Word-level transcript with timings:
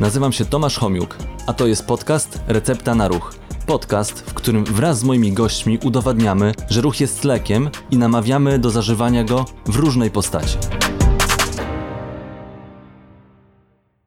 Nazywam 0.00 0.32
się 0.32 0.44
Tomasz 0.44 0.78
Homiuk, 0.78 1.16
a 1.46 1.52
to 1.52 1.66
jest 1.66 1.86
podcast 1.86 2.40
Recepta 2.48 2.94
na 2.94 3.08
Ruch. 3.08 3.34
Podcast, 3.66 4.20
w 4.20 4.34
którym 4.34 4.64
wraz 4.64 4.98
z 4.98 5.04
moimi 5.04 5.32
gośćmi 5.32 5.78
udowadniamy, 5.84 6.52
że 6.70 6.80
ruch 6.80 7.00
jest 7.00 7.24
lekiem 7.24 7.70
i 7.90 7.96
namawiamy 7.96 8.58
do 8.58 8.70
zażywania 8.70 9.24
go 9.24 9.44
w 9.66 9.76
różnej 9.76 10.10
postaci. 10.10 10.58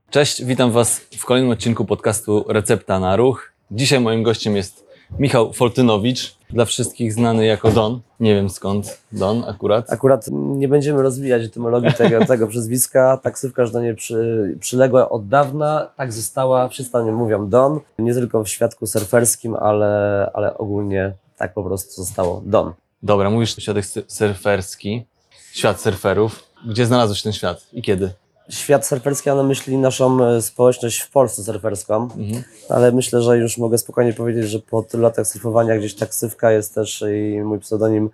Cześć, 0.10 0.44
witam 0.44 0.71
Was 0.71 1.02
w 1.18 1.25
kolejnym 1.25 1.52
odcinku 1.52 1.86
podcastu 1.86 2.46
Recepta 2.48 3.00
na 3.00 3.16
Ruch. 3.16 3.54
Dzisiaj 3.71 4.00
moim 4.00 4.24
gościem 4.24 4.56
jest 4.56 4.89
Michał 5.20 5.54
Foltynowicz, 5.54 6.36
dla 6.50 6.66
wszystkich 6.66 7.14
znany 7.14 7.46
jako 7.46 7.71
Don. 7.71 8.00
Nie 8.20 8.36
wiem 8.36 8.50
skąd 8.50 9.00
Don 9.12 9.44
akurat. 9.48 9.94
Akurat 9.94 10.26
nie 10.32 10.68
będziemy 10.68 11.02
rozwijać 11.02 11.44
etymologii 11.44 11.94
tego, 11.94 12.26
tego 12.26 12.48
przezwiska. 12.48 13.18
Taksówkarz 13.23 13.72
do 13.72 13.82
niej 13.82 13.95
przy, 13.95 14.58
przyległa 14.59 15.09
od 15.09 15.27
dawna, 15.27 15.90
tak 15.98 16.13
została. 16.13 16.68
Wszyscy 16.68 16.98
o 16.98 17.12
mówią 17.12 17.49
Don. 17.49 17.80
Nie 17.99 18.13
tylko 18.13 18.44
w 18.44 18.49
świadku 18.49 18.88
surferskim, 18.88 19.55
ale, 19.55 20.32
ale 20.34 20.58
ogólnie 20.58 21.13
tak 21.38 21.54
po 21.54 21.63
prostu 21.63 22.04
zostało 22.04 22.41
Don. 22.46 22.73
Dobra, 23.04 23.30
mówisz 23.30 23.55
świadek 23.55 23.85
sy- 23.85 24.04
surferski, 24.07 25.05
świat 25.54 25.82
surferów. 25.82 26.44
Gdzie 26.68 26.85
znalazłeś 26.85 27.21
ten 27.21 27.34
świat 27.34 27.66
i 27.73 27.82
kiedy? 27.82 28.12
Świat 28.49 28.85
surferski 28.88 29.30
ma 29.30 29.35
na 29.35 29.44
myśli 29.44 29.77
naszą 29.77 30.26
e, 30.26 30.41
społeczność 30.41 30.99
w 30.99 31.12
Polsce 31.12 31.44
surferską, 31.44 31.95
Mhm. 31.95 32.44
ale 32.70 32.91
myślę, 32.91 33.21
że 33.21 33.38
już 33.38 33.57
mogę 33.57 33.77
spokojnie 33.77 34.13
powiedzieć, 34.13 34.49
że 34.49 34.59
po 34.59 34.84
tylu 34.84 35.03
latach 35.03 35.27
surfowania 35.27 35.77
gdzieś 35.77 35.95
taksywka 35.95 36.52
jest 36.52 36.76
też 36.76 37.04
i 37.16 37.41
mój 37.43 37.59
pseudonim 37.59 38.09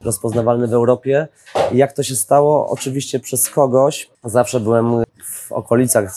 rozpoznawalny 0.00 0.68
w 0.68 0.72
Europie. 0.74 1.28
I 1.72 1.76
jak 1.76 1.92
to 1.92 2.02
się 2.02 2.16
stało? 2.16 2.68
Oczywiście 2.68 3.20
przez 3.20 3.50
kogoś. 3.50 4.10
Zawsze 4.24 4.60
byłem 4.60 5.04
w 5.24 5.52
okolicach 5.52 6.14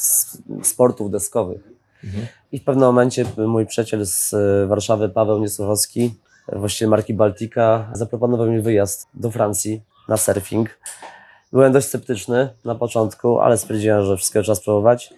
sportów 0.63 1.11
deskowych. 1.11 1.61
Mhm. 2.03 2.27
I 2.51 2.59
w 2.59 2.63
pewnym 2.63 2.85
momencie 2.85 3.25
mój 3.37 3.65
przyjaciel 3.65 4.05
z 4.05 4.33
e, 4.33 4.67
Warszawy, 4.67 5.09
Paweł 5.09 5.39
Niesłuchowski, 5.39 6.13
właściciel 6.53 6.89
marki 6.89 7.13
Baltica, 7.13 7.87
zaproponował 7.93 8.47
mi 8.47 8.61
wyjazd 8.61 9.07
do 9.13 9.31
Francji 9.31 9.81
na 10.07 10.17
surfing. 10.17 10.69
Byłem 11.53 11.73
dość 11.73 11.87
sceptyczny 11.87 12.49
na 12.65 12.75
początku, 12.75 13.39
ale 13.39 13.57
stwierdziłem, 13.57 14.03
że 14.05 14.17
wszystko 14.17 14.41
trzeba 14.41 14.55
spróbować. 14.55 15.13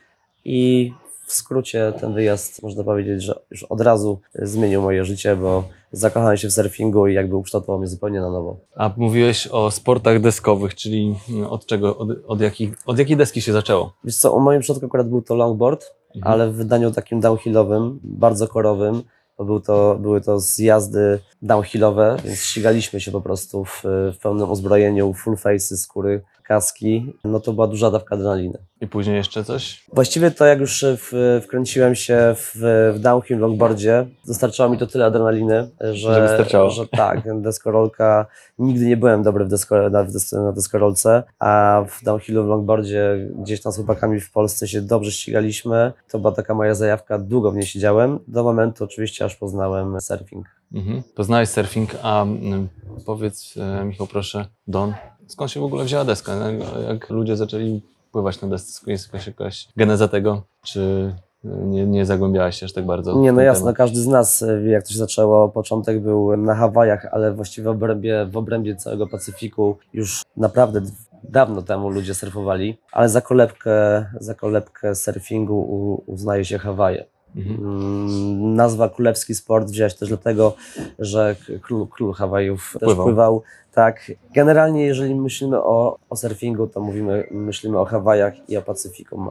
I 0.46 0.92
w 1.28 1.34
skrócie 1.34 1.94
ten 2.00 2.14
wyjazd, 2.14 2.64
można 2.64 2.84
powiedzieć, 2.84 3.24
że 3.24 3.40
już 3.52 3.64
od 3.64 3.82
razu 3.82 4.20
zmienił 4.36 4.82
moje 4.82 5.06
życie, 5.06 5.36
bo 5.36 5.64
zakochałem 5.92 6.38
się 6.38 6.48
w 6.48 6.54
surfingu 6.54 7.08
i 7.08 7.14
jakby 7.14 7.36
ukształtował 7.36 7.78
mnie 7.80 7.88
zupełnie 7.88 8.22
na 8.22 8.30
nowo. 8.32 8.58
A 8.76 8.92
mówiłeś 8.98 9.48
o 9.48 9.72
sportach 9.72 10.22
deskowych, 10.22 10.76
czyli 10.76 11.16
od 11.50 11.66
czego, 11.66 11.98
od, 11.98 12.10
od, 12.28 12.42
jakich, 12.42 12.74
od 12.86 13.00
jakiej 13.00 13.18
deski 13.18 13.42
się 13.42 13.54
zaczęło? 13.54 13.94
Wiesz 14.04 14.18
co, 14.18 14.34
u 14.36 14.40
moim 14.40 14.62
przodku 14.62 14.86
akurat 14.86 15.10
był 15.10 15.22
to 15.22 15.36
longboard, 15.36 15.96
Mhm. 16.16 16.34
ale 16.34 16.50
w 16.50 16.56
wydaniu 16.56 16.92
takim 16.92 17.20
downhillowym, 17.20 18.00
bardzo 18.04 18.48
korowym. 18.48 19.04
Bo 19.38 19.46
był 19.46 19.60
to, 19.60 19.98
były 20.00 20.22
to 20.22 20.40
zjazdy 20.40 21.20
downhillowe, 21.42 22.18
więc 22.24 22.40
ścigaliśmy 22.40 23.02
się 23.02 23.12
po 23.12 23.22
prostu 23.22 23.66
w, 23.66 23.82
w 23.84 24.18
pełnym 24.22 24.52
uzbrojeniu, 24.52 25.14
full 25.14 25.36
face'y, 25.36 25.78
skóry, 25.78 26.22
kaski. 26.48 27.14
No 27.24 27.40
to 27.40 27.54
była 27.54 27.68
duża 27.68 27.92
dawka 27.92 28.16
adrenaliny. 28.16 28.58
I 28.82 28.88
później 28.88 29.16
jeszcze 29.16 29.44
coś? 29.44 29.86
Właściwie 29.94 30.32
to 30.32 30.46
jak 30.46 30.60
już 30.60 30.86
w, 30.98 31.40
wkręciłem 31.44 31.96
się 31.96 32.36
w, 32.38 32.52
w 32.96 33.00
downhill 33.00 33.40
longboardzie, 33.40 34.06
dostarczało 34.28 34.70
mi 34.72 34.78
to 34.78 34.88
tyle 34.88 35.06
adrenaliny, 35.06 35.70
że, 35.82 35.94
Że 35.94 36.22
wystarczało. 36.22 36.70
że 36.70 36.88
tak, 36.88 37.22
deskorolka, 37.42 38.26
nigdy 38.60 38.86
nie 38.86 38.98
byłem 38.98 39.24
dobry 39.24 39.46
w 39.46 39.50
desko, 39.50 39.90
na, 39.90 40.06
na 40.44 40.52
deskorolce, 40.52 41.24
a 41.40 41.84
w 41.90 42.04
downhillu 42.04 42.44
w 42.44 42.48
longboardzie 42.48 43.30
gdzieś 43.40 43.62
tam 43.62 43.72
z 43.72 43.76
chłopakami 43.76 44.20
w 44.20 44.32
Polsce 44.32 44.68
się 44.68 44.82
dobrze 44.82 45.12
ścigaliśmy. 45.12 45.94
To 46.12 46.20
była 46.20 46.32
taka 46.32 46.54
moja 46.54 46.76
zajawka, 46.76 47.18
długo 47.20 47.52
w 47.52 47.56
niej 47.56 47.66
siedziałem, 47.66 48.20
do 48.28 48.44
momentu 48.44 48.84
oczywiście 48.84 49.26
aż 49.26 49.36
poznałem 49.36 50.02
surfing. 50.02 50.46
Mhm. 50.74 51.04
Poznałeś 51.16 51.50
surfing, 51.50 51.90
a 52.04 52.24
mm, 52.24 52.68
powiedz 53.06 53.54
e, 53.58 53.86
Michał 53.86 54.08
proszę, 54.08 54.46
Don, 54.68 54.94
skąd 55.28 55.52
się 55.52 55.60
w 55.60 55.64
ogóle 55.64 55.84
wzięła 55.84 56.06
deska? 56.06 56.36
Jak, 56.36 56.62
jak 56.90 57.10
ludzie 57.10 57.38
zaczęli 57.38 57.82
pływać 58.12 58.42
na 58.42 58.48
desce? 58.48 58.92
Jest 58.92 59.06
jakaś, 59.06 59.28
jakaś 59.28 59.68
geneza 59.78 60.08
tego? 60.08 60.42
Czy 60.64 61.14
nie, 61.44 61.86
nie 61.86 62.06
zagłębiałaś 62.06 62.60
się 62.60 62.66
aż 62.66 62.74
tak 62.74 62.86
bardzo? 62.86 63.20
Nie, 63.20 63.32
no 63.32 63.38
ten 63.38 63.46
jasne, 63.46 63.64
temat? 63.64 63.78
każdy 63.78 64.02
z 64.02 64.08
nas 64.08 64.42
e, 64.42 64.62
wie, 64.62 64.72
jak 64.72 64.84
to 64.84 64.90
się 64.90 64.98
zaczęło. 64.98 65.50
Początek 65.50 66.02
był 66.02 66.38
na 66.38 66.56
Hawajach, 66.56 67.06
ale 67.12 67.34
właściwie 67.34 67.66
w 67.66 67.68
obrębie, 67.68 68.26
w 68.26 68.38
obrębie 68.38 68.76
całego 68.76 69.08
Pacyfiku 69.08 69.78
już 69.94 70.24
naprawdę 70.38 70.82
dawno 71.24 71.62
temu 71.62 71.90
ludzie 71.90 72.14
surfowali, 72.14 72.78
ale 72.92 73.10
za 73.10 73.22
kolebkę, 73.22 74.06
za 74.20 74.34
kolebkę 74.34 74.96
surfingu 74.96 76.04
uznaje 76.06 76.46
się 76.46 76.58
Hawaje. 76.58 77.06
Mhm. 77.38 77.58
Mm, 77.60 78.56
Nazwa 78.56 78.90
królewski 78.90 79.36
sport 79.36 79.70
wzięła 79.70 79.90
się 79.90 79.96
też 79.98 80.10
dlatego, 80.10 80.54
że 81.00 81.36
król, 81.62 81.88
król 81.88 82.14
Hawajów 82.14 82.72
też 82.80 82.88
Pływał. 82.88 83.06
pływał. 83.06 83.42
Tak, 83.74 84.12
generalnie 84.34 84.86
jeżeli 84.86 85.16
myślimy 85.16 85.58
o, 85.64 85.98
o 86.10 86.16
surfingu, 86.16 86.68
to 86.68 86.82
mówimy, 86.82 87.28
myślimy 87.32 87.80
o 87.80 87.86
Hawajach 87.86 88.50
i 88.50 88.58
o 88.58 88.62
Pacyfiku. 88.62 89.22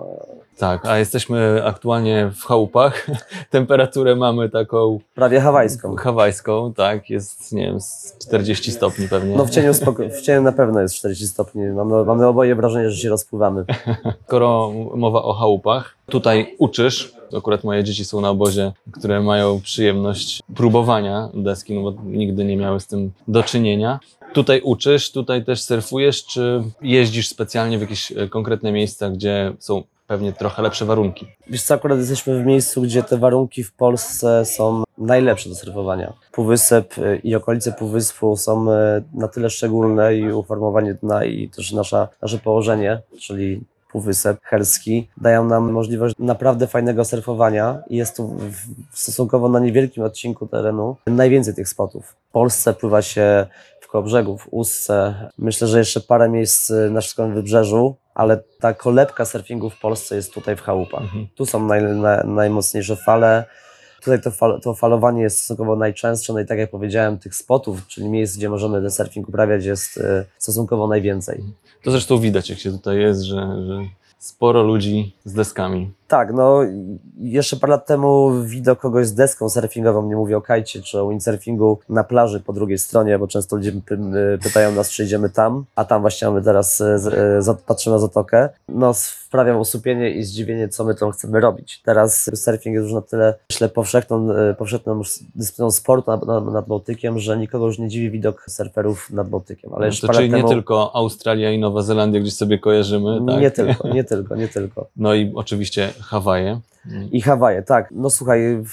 Tak, 0.58 0.86
a 0.86 0.98
jesteśmy 0.98 1.62
aktualnie 1.64 2.30
w 2.40 2.44
chałupach. 2.44 3.06
Temperaturę 3.50 4.16
mamy 4.16 4.50
taką 4.50 4.98
Prawie 5.14 5.40
hawajską. 5.40 5.96
hawajską, 5.96 6.72
tak, 6.74 7.10
jest, 7.10 7.52
nie 7.52 7.62
wiem, 7.66 7.80
z 7.80 8.16
40 8.26 8.72
stopni 8.72 9.08
pewnie. 9.08 9.36
No 9.36 9.44
w 9.44 9.50
cieniu, 9.50 9.72
spoko- 9.72 10.08
w 10.18 10.20
cieniu 10.20 10.42
na 10.42 10.52
pewno 10.52 10.80
jest 10.80 10.94
40 10.94 11.26
stopni. 11.26 11.62
Mamy, 11.66 12.04
mamy 12.04 12.26
oboje 12.26 12.54
wrażenie, 12.54 12.90
że 12.90 12.96
się 12.96 13.08
rozpływamy. 13.08 13.64
Skoro 14.26 14.70
mowa 14.94 15.22
o 15.22 15.32
chałupach, 15.32 15.96
tutaj 16.06 16.54
uczysz, 16.58 17.12
akurat 17.36 17.64
moje 17.64 17.84
dzieci 17.84 18.04
są 18.04 18.20
na 18.20 18.30
obozie, 18.30 18.72
które 18.92 19.22
mają 19.22 19.60
przyjemność 19.60 20.42
próbowania 20.54 21.28
deski, 21.34 21.74
no 21.74 21.82
bo 21.82 22.02
nigdy 22.04 22.44
nie 22.44 22.56
miały 22.56 22.80
z 22.80 22.86
tym 22.86 23.12
do 23.28 23.42
czynienia. 23.42 24.00
Tutaj 24.32 24.60
uczysz, 24.60 25.12
tutaj 25.12 25.44
też 25.44 25.62
surfujesz, 25.62 26.26
czy 26.26 26.62
jeździsz 26.82 27.28
specjalnie 27.28 27.78
w 27.78 27.80
jakieś 27.80 28.12
e, 28.12 28.28
konkretne 28.28 28.72
miejsca, 28.72 29.10
gdzie 29.10 29.52
są 29.58 29.82
pewnie 30.06 30.32
trochę 30.32 30.62
lepsze 30.62 30.84
warunki? 30.84 31.26
Wiesz 31.46 31.62
co, 31.62 31.74
akurat 31.74 31.98
jesteśmy 31.98 32.42
w 32.42 32.46
miejscu, 32.46 32.82
gdzie 32.82 33.02
te 33.02 33.18
warunki 33.18 33.64
w 33.64 33.72
Polsce 33.72 34.44
są 34.44 34.82
najlepsze 34.98 35.48
do 35.48 35.54
surfowania. 35.54 36.12
Półwysep 36.32 36.98
y, 36.98 37.20
i 37.24 37.34
okolice 37.34 37.72
Półwyspu 37.72 38.36
są 38.36 38.72
y, 38.72 38.74
na 39.14 39.28
tyle 39.28 39.50
szczególne 39.50 40.16
i 40.16 40.32
uformowanie 40.32 40.94
dna 40.94 41.24
i 41.24 41.48
też 41.48 41.72
nasza, 41.72 42.08
nasze 42.22 42.38
położenie, 42.38 43.00
czyli 43.20 43.60
Półwysep 43.98 44.38
Helski, 44.42 45.08
dają 45.16 45.44
nam 45.44 45.72
możliwość 45.72 46.14
naprawdę 46.18 46.66
fajnego 46.66 47.04
surfowania 47.04 47.82
i 47.88 47.96
jest 47.96 48.16
tu 48.16 48.28
w- 48.28 48.98
stosunkowo 48.98 49.48
na 49.48 49.58
niewielkim 49.60 50.04
odcinku 50.04 50.46
terenu 50.46 50.96
najwięcej 51.06 51.54
tych 51.54 51.68
spotów. 51.68 52.06
W 52.28 52.32
Polsce 52.32 52.72
pływa 52.74 53.02
się 53.02 53.46
w 53.80 53.88
Kołobrzegu, 53.88 54.38
w 54.38 54.48
Ustce. 54.50 55.14
Myślę, 55.38 55.68
że 55.68 55.78
jeszcze 55.78 56.00
parę 56.00 56.28
miejsc 56.28 56.70
y, 56.70 56.90
na 56.90 57.00
wszystkim 57.00 57.34
wybrzeżu, 57.34 57.96
ale 58.14 58.40
ta 58.60 58.74
kolebka 58.74 59.24
surfingu 59.24 59.70
w 59.70 59.80
Polsce 59.80 60.16
jest 60.16 60.34
tutaj 60.34 60.56
w 60.56 60.60
chałupach. 60.60 61.02
Mhm. 61.02 61.26
Tu 61.36 61.46
są 61.46 61.66
naj, 61.66 61.82
na, 61.82 62.22
najmocniejsze 62.24 62.96
fale. 62.96 63.44
Tutaj 64.04 64.22
to, 64.22 64.30
fal, 64.30 64.60
to 64.60 64.74
falowanie 64.74 65.22
jest 65.22 65.38
stosunkowo 65.38 65.76
najczęstsze, 65.76 66.32
no 66.32 66.40
i 66.40 66.46
tak 66.46 66.58
jak 66.58 66.70
powiedziałem, 66.70 67.18
tych 67.18 67.34
spotów, 67.34 67.86
czyli 67.86 68.08
miejsc, 68.08 68.36
gdzie 68.36 68.48
możemy 68.48 68.80
ten 68.80 68.90
surfing 68.90 69.28
uprawiać, 69.28 69.64
jest 69.64 69.96
y, 69.96 70.24
stosunkowo 70.38 70.88
najwięcej. 70.88 71.44
To 71.82 71.90
zresztą 71.90 72.18
widać, 72.18 72.50
jak 72.50 72.58
się 72.58 72.70
tutaj 72.70 72.98
jest, 72.98 73.20
że, 73.20 73.36
że 73.66 73.80
sporo 74.18 74.62
ludzi 74.62 75.16
z 75.24 75.32
deskami. 75.32 75.92
Tak, 76.08 76.32
no 76.32 76.60
jeszcze 77.18 77.56
parę 77.56 77.70
lat 77.70 77.86
temu 77.86 78.42
widok 78.42 78.80
kogoś 78.80 79.06
z 79.06 79.14
deską 79.14 79.48
surfingową, 79.48 80.08
nie 80.08 80.16
mówię 80.16 80.36
o 80.36 80.40
kajcie 80.40 80.82
czy 80.82 81.00
o 81.00 81.08
windsurfingu, 81.08 81.78
na 81.88 82.04
plaży 82.04 82.40
po 82.40 82.52
drugiej 82.52 82.78
stronie, 82.78 83.18
bo 83.18 83.26
często 83.26 83.56
ludzie 83.56 83.70
y, 83.70 84.38
pytają 84.42 84.72
nas, 84.72 84.90
czy 84.90 85.04
idziemy 85.04 85.30
tam, 85.30 85.64
a 85.76 85.84
tam 85.84 86.00
właśnie 86.00 86.28
mamy 86.28 86.42
teraz, 86.42 86.80
y, 86.80 86.84
y, 87.50 87.56
patrzymy 87.66 87.96
na 87.96 88.00
zatokę. 88.00 88.48
No 88.68 88.94
sprawia 88.94 89.58
usupienie 89.58 90.10
i 90.10 90.22
zdziwienie, 90.22 90.68
co 90.68 90.84
my 90.84 90.94
tam 90.94 91.10
chcemy 91.10 91.40
robić. 91.40 91.82
Teraz 91.84 92.30
surfing 92.34 92.74
jest 92.74 92.84
już 92.84 92.94
na 92.94 93.00
tyle, 93.00 93.34
myślę, 93.50 93.68
powszechną, 93.68 94.28
powszechną 94.58 95.02
dyscypliną 95.34 95.70
sportu 95.70 96.10
nad, 96.10 96.26
nad, 96.52 96.66
Bałtykiem, 96.68 97.18
że 97.18 97.38
nikogo 97.38 97.66
już 97.66 97.78
nie 97.78 97.88
dziwi 97.88 98.10
widok 98.10 98.44
surferów 98.48 99.10
nad 99.10 99.28
Bałtykiem. 99.28 99.74
Ale 99.74 99.86
jeszcze 99.86 100.06
No 100.06 100.12
to 100.12 100.18
czyli 100.18 100.30
nie 100.30 100.36
temu... 100.36 100.48
tylko 100.48 100.96
Australia 100.96 101.52
i 101.52 101.58
Nowa 101.58 101.82
Zelandia, 101.82 102.20
gdzieś 102.20 102.34
sobie 102.34 102.58
kojarzymy, 102.58 103.20
tak? 103.26 103.40
Nie 103.40 103.50
tylko, 103.50 103.88
nie 103.88 104.04
tylko, 104.04 104.36
nie 104.36 104.48
tylko. 104.48 104.86
No 104.96 105.14
i 105.14 105.32
oczywiście 105.34 105.93
Hawaje. 106.00 106.60
I 107.12 107.20
Hawaje, 107.20 107.62
tak. 107.62 107.88
No 107.90 108.10
słuchaj, 108.10 108.64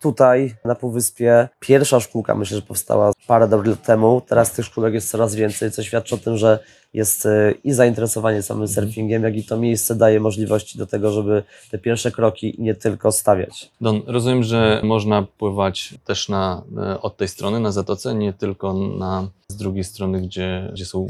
tutaj 0.00 0.54
na 0.64 0.74
Półwyspie 0.74 1.48
pierwsza 1.60 2.00
szkółka 2.00 2.34
myślę, 2.34 2.56
że 2.56 2.62
powstała 2.62 3.12
parę 3.26 3.48
dobrych 3.48 3.70
lat 3.70 3.86
temu. 3.86 4.22
Teraz 4.28 4.52
tych 4.52 4.64
szkółek 4.64 4.94
jest 4.94 5.10
coraz 5.10 5.34
więcej, 5.34 5.70
co 5.70 5.82
świadczy 5.82 6.14
o 6.14 6.18
tym, 6.18 6.36
że 6.36 6.58
jest 6.94 7.26
e, 7.26 7.52
i 7.64 7.72
zainteresowanie 7.72 8.42
samym 8.42 8.68
surfingiem, 8.68 9.22
jak 9.22 9.36
i 9.36 9.44
to 9.44 9.56
miejsce 9.56 9.94
daje 9.94 10.20
możliwości 10.20 10.78
do 10.78 10.86
tego, 10.86 11.12
żeby 11.12 11.42
te 11.70 11.78
pierwsze 11.78 12.10
kroki 12.10 12.56
nie 12.58 12.74
tylko 12.74 13.12
stawiać. 13.12 13.70
Don, 13.80 14.02
rozumiem, 14.06 14.42
że 14.42 14.80
można 14.84 15.22
pływać 15.38 15.94
też 16.04 16.28
na, 16.28 16.62
e, 16.78 17.00
od 17.00 17.16
tej 17.16 17.28
strony, 17.28 17.60
na 17.60 17.72
zatoce, 17.72 18.14
nie 18.14 18.32
tylko 18.32 18.74
na, 18.74 19.28
z 19.48 19.56
drugiej 19.56 19.84
strony, 19.84 20.20
gdzie, 20.20 20.70
gdzie 20.72 20.86
są, 20.86 21.06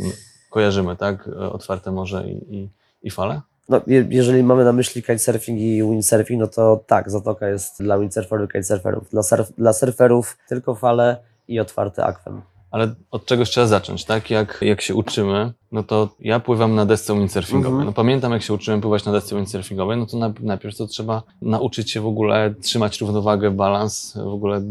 kojarzymy, 0.51 0.97
tak? 0.97 1.29
E, 1.29 1.53
Otwarte 1.53 1.93
morze 1.93 2.25
i, 2.29 2.57
i, 2.57 2.69
i 3.03 3.11
fale? 3.11 3.41
No, 3.71 3.81
je, 3.87 4.07
jeżeli 4.11 4.43
mamy 4.43 4.65
na 4.65 4.73
myśli 4.73 5.03
kitesurfing 5.03 5.61
i 5.61 5.83
windsurfing, 5.83 6.41
no 6.41 6.47
to 6.47 6.81
tak, 6.87 7.11
zatoka 7.11 7.49
jest 7.49 7.83
dla 7.83 7.99
windsurferów 7.99 8.45
i 8.45 8.53
kitesurferów. 8.53 9.11
Dla, 9.11 9.23
surf, 9.23 9.53
dla 9.59 9.73
surferów 9.73 10.39
tylko 10.49 10.75
fale 10.75 11.17
i 11.49 11.61
otwarty 11.61 12.03
akwem. 12.05 12.43
Ale 12.71 12.95
od 13.11 13.25
czegoś 13.25 13.51
trzeba 13.51 13.67
zacząć, 13.67 14.05
tak? 14.05 14.31
Jak, 14.31 14.59
jak 14.63 14.81
się 14.81 14.95
uczymy, 14.95 15.53
no 15.73 15.83
to 15.83 16.09
ja 16.21 16.41
pływam 16.41 16.75
na 16.75 16.87
desce 16.87 17.15
windsurfingowej. 17.15 17.71
Mhm. 17.71 17.87
No 17.87 17.93
pamiętam, 17.93 18.33
jak 18.33 18.43
się 18.43 18.55
uczyłem 18.55 18.81
pływać 18.81 19.05
na 19.05 19.13
desce 19.13 19.37
windsurfingowej, 19.37 19.97
no 19.97 20.07
to 20.07 20.17
na, 20.17 20.33
najpierw 20.41 20.77
to 20.77 20.87
trzeba 20.87 21.23
nauczyć 21.43 21.91
się 21.91 22.01
w 22.01 22.07
ogóle 22.07 22.55
trzymać 22.63 23.01
równowagę, 23.01 23.51
balans, 23.51 24.17
w 24.17 24.35
ogóle 24.35 24.63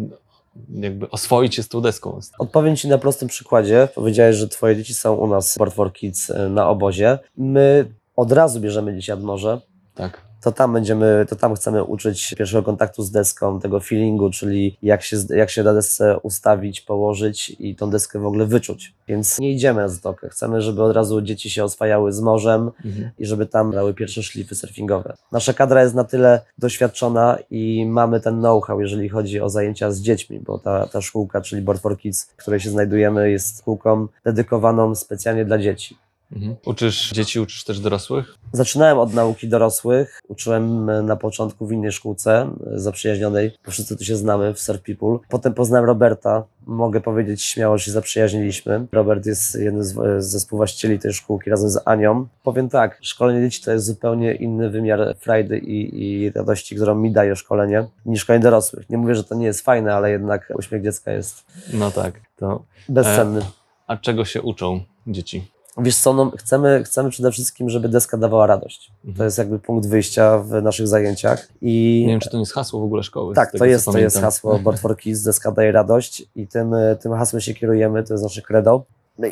jakby 0.74 1.10
oswoić 1.10 1.56
się 1.56 1.64
z 1.64 1.68
tą 1.68 1.82
deską. 1.82 2.20
Odpowiem 2.40 2.76
Ci 2.76 2.88
na 2.88 2.98
prostym 2.98 3.28
przykładzie. 3.28 3.88
Powiedziałeś, 3.96 4.36
że 4.36 4.48
Twoje 4.48 4.76
dzieci 4.76 4.94
są 4.94 5.16
u 5.16 5.28
nas 5.28 5.52
Sport 5.52 5.74
for 5.74 5.94
Kids 5.94 6.30
y, 6.30 6.50
na 6.50 6.70
obozie. 6.70 7.20
My 7.38 7.86
od 8.20 8.32
razu 8.32 8.60
bierzemy 8.60 8.96
dzieci 8.96 9.12
nad 9.12 9.24
morze. 9.24 9.62
Tak. 9.96 10.22
To 10.42 10.52
tam 10.52 10.74
będziemy, 10.74 11.26
to 11.30 11.36
tam 11.36 11.56
chcemy 11.56 11.84
uczyć 11.84 12.36
pierwszego 12.38 12.64
kontaktu 12.64 13.04
z 13.04 13.12
deską, 13.12 13.60
tego 13.60 13.80
feelingu, 13.80 14.30
czyli 14.30 14.78
jak 14.82 15.04
się, 15.04 15.18
jak 15.30 15.50
się 15.50 15.64
na 15.64 15.74
desce 15.74 16.20
ustawić, 16.20 16.82
położyć 16.82 17.56
i 17.60 17.76
tą 17.76 17.90
deskę 17.90 18.20
w 18.20 18.26
ogóle 18.26 18.46
wyczuć. 18.46 18.94
Więc 19.08 19.40
nie 19.40 19.52
idziemy 19.52 19.82
na 19.82 19.88
zatokę. 19.88 20.30
Chcemy, 20.30 20.62
żeby 20.62 20.84
od 20.84 20.96
razu 20.96 21.22
dzieci 21.22 21.50
się 21.50 21.64
oswajały 21.64 22.14
z 22.14 22.20
morzem 22.20 22.72
Mhm. 22.86 23.10
i 23.20 23.26
żeby 23.26 23.46
tam 23.46 23.72
brały 23.72 23.94
pierwsze 23.94 24.24
szlify 24.24 24.56
surfingowe. 24.56 25.14
Nasza 25.32 25.54
kadra 25.54 25.84
jest 25.84 25.96
na 25.96 26.04
tyle 26.04 26.42
doświadczona 26.58 27.38
i 27.50 27.86
mamy 27.86 28.20
ten 28.20 28.40
know-how, 28.40 28.82
jeżeli 28.82 29.10
chodzi 29.10 29.42
o 29.42 29.50
zajęcia 29.50 29.92
z 29.92 30.02
dziećmi, 30.02 30.40
bo 30.40 30.60
ta, 30.60 30.88
ta 30.88 31.02
szkółka, 31.02 31.42
czyli 31.42 31.62
Board 31.62 31.82
for 31.82 31.98
Kids, 31.98 32.26
w 32.26 32.36
której 32.36 32.60
się 32.60 32.70
znajdujemy, 32.70 33.32
jest 33.32 33.60
szkółką 33.60 34.08
dedykowaną 34.26 34.96
specjalnie 34.96 35.46
dla 35.46 35.58
dzieci. 35.58 35.98
Mhm. 36.36 36.56
Uczysz 36.66 37.12
dzieci, 37.12 37.40
uczysz 37.40 37.64
też 37.64 37.80
dorosłych? 37.80 38.36
Zaczynałem 38.52 39.00
od 39.00 39.14
nauki 39.14 39.48
dorosłych. 39.48 40.22
Uczyłem 40.28 40.90
e, 40.90 41.02
na 41.02 41.16
początku 41.16 41.68
w 41.68 41.72
innej 41.72 41.92
szkółce 41.92 42.52
e, 42.76 42.80
zaprzyjaźnionej, 42.80 43.52
bo 43.66 43.72
wszyscy 43.72 43.98
tu 43.98 44.04
się 44.04 44.16
znamy 44.16 44.54
w 44.54 44.60
Surf 44.60 44.82
People. 44.82 45.18
Potem 45.30 45.54
poznałem 45.54 45.86
Roberta. 45.86 46.44
Mogę 46.66 47.02
powiedzieć 47.02 47.44
śmiało, 47.44 47.78
że 47.78 47.84
się 47.84 47.92
zaprzyjaźniliśmy. 47.92 48.86
Robert 48.92 49.26
jest 49.26 49.56
jednym 49.56 49.84
z, 49.84 49.98
e, 49.98 50.22
ze 50.22 50.40
współwłaścicieli 50.40 51.00
tej 51.00 51.14
szkółki 51.14 51.50
razem 51.50 51.70
z 51.70 51.80
Anią. 51.86 52.28
Powiem 52.44 52.70
tak, 52.70 53.00
szkolenie 53.02 53.42
dzieci 53.50 53.64
to 53.64 53.72
jest 53.72 53.86
zupełnie 53.86 54.34
inny 54.34 54.70
wymiar 54.70 55.16
frajdy 55.20 55.58
i, 55.58 56.04
i 56.04 56.32
radości, 56.32 56.76
którą 56.76 56.96
mi 56.96 57.12
daje 57.12 57.36
szkolenie, 57.36 57.88
niż 58.06 58.22
szkolenie 58.22 58.44
dorosłych. 58.44 58.90
Nie 58.90 58.98
mówię, 58.98 59.16
że 59.16 59.24
to 59.24 59.36
nie 59.36 59.46
jest 59.46 59.62
fajne, 59.62 59.96
ale 59.96 60.12
jednak 60.12 60.54
uśmiech 60.58 60.84
dziecka 60.84 61.12
jest 61.12 61.46
No 61.74 61.92
tak. 61.92 62.22
To, 62.36 62.64
bezcenny. 62.90 63.42
a 63.88 63.98
czego 63.98 64.26
się 64.26 64.42
uczą 64.42 64.82
dzieci? 65.08 65.52
Wiesz 65.82 65.96
co, 65.98 66.14
no, 66.14 66.32
chcemy, 66.38 66.84
chcemy 66.84 67.10
przede 67.10 67.32
wszystkim, 67.32 67.70
żeby 67.70 67.90
deska 67.90 68.18
dawała 68.18 68.48
radość. 68.48 68.92
To 69.04 69.08
Mhm. 69.10 69.26
jest 69.26 69.38
jakby 69.38 69.60
punkt 69.60 69.88
wyjścia 69.88 70.38
w 70.40 70.50
naszych 70.64 70.88
zajęciach. 70.88 71.48
I 71.62 72.04
Nie 72.08 72.12
wiem, 72.12 72.20
czy 72.20 72.30
to 72.30 72.38
nie 72.38 72.42
jest 72.42 72.54
hasło 72.54 72.80
w 72.80 72.84
ogóle 72.84 73.04
szkoły. 73.04 73.36
tak, 73.36 73.52
tego, 73.52 73.60
to 73.60 73.66
jest, 73.66 73.86
to 73.86 73.98
jest 73.98 74.18
hasło 74.20 74.60
Board 74.60 74.80
for 74.80 74.98
Kids, 74.98 75.24
deska 75.24 75.52
daje 75.52 75.72
radość 75.72 76.24
i 76.36 76.48
tym, 76.48 76.76
tym 77.02 77.12
hasłem 77.14 77.42
się 77.42 77.54
kierujemy, 77.54 78.04
to 78.04 78.14
jest 78.14 78.24
nasze 78.24 78.42
credo. 78.42 78.84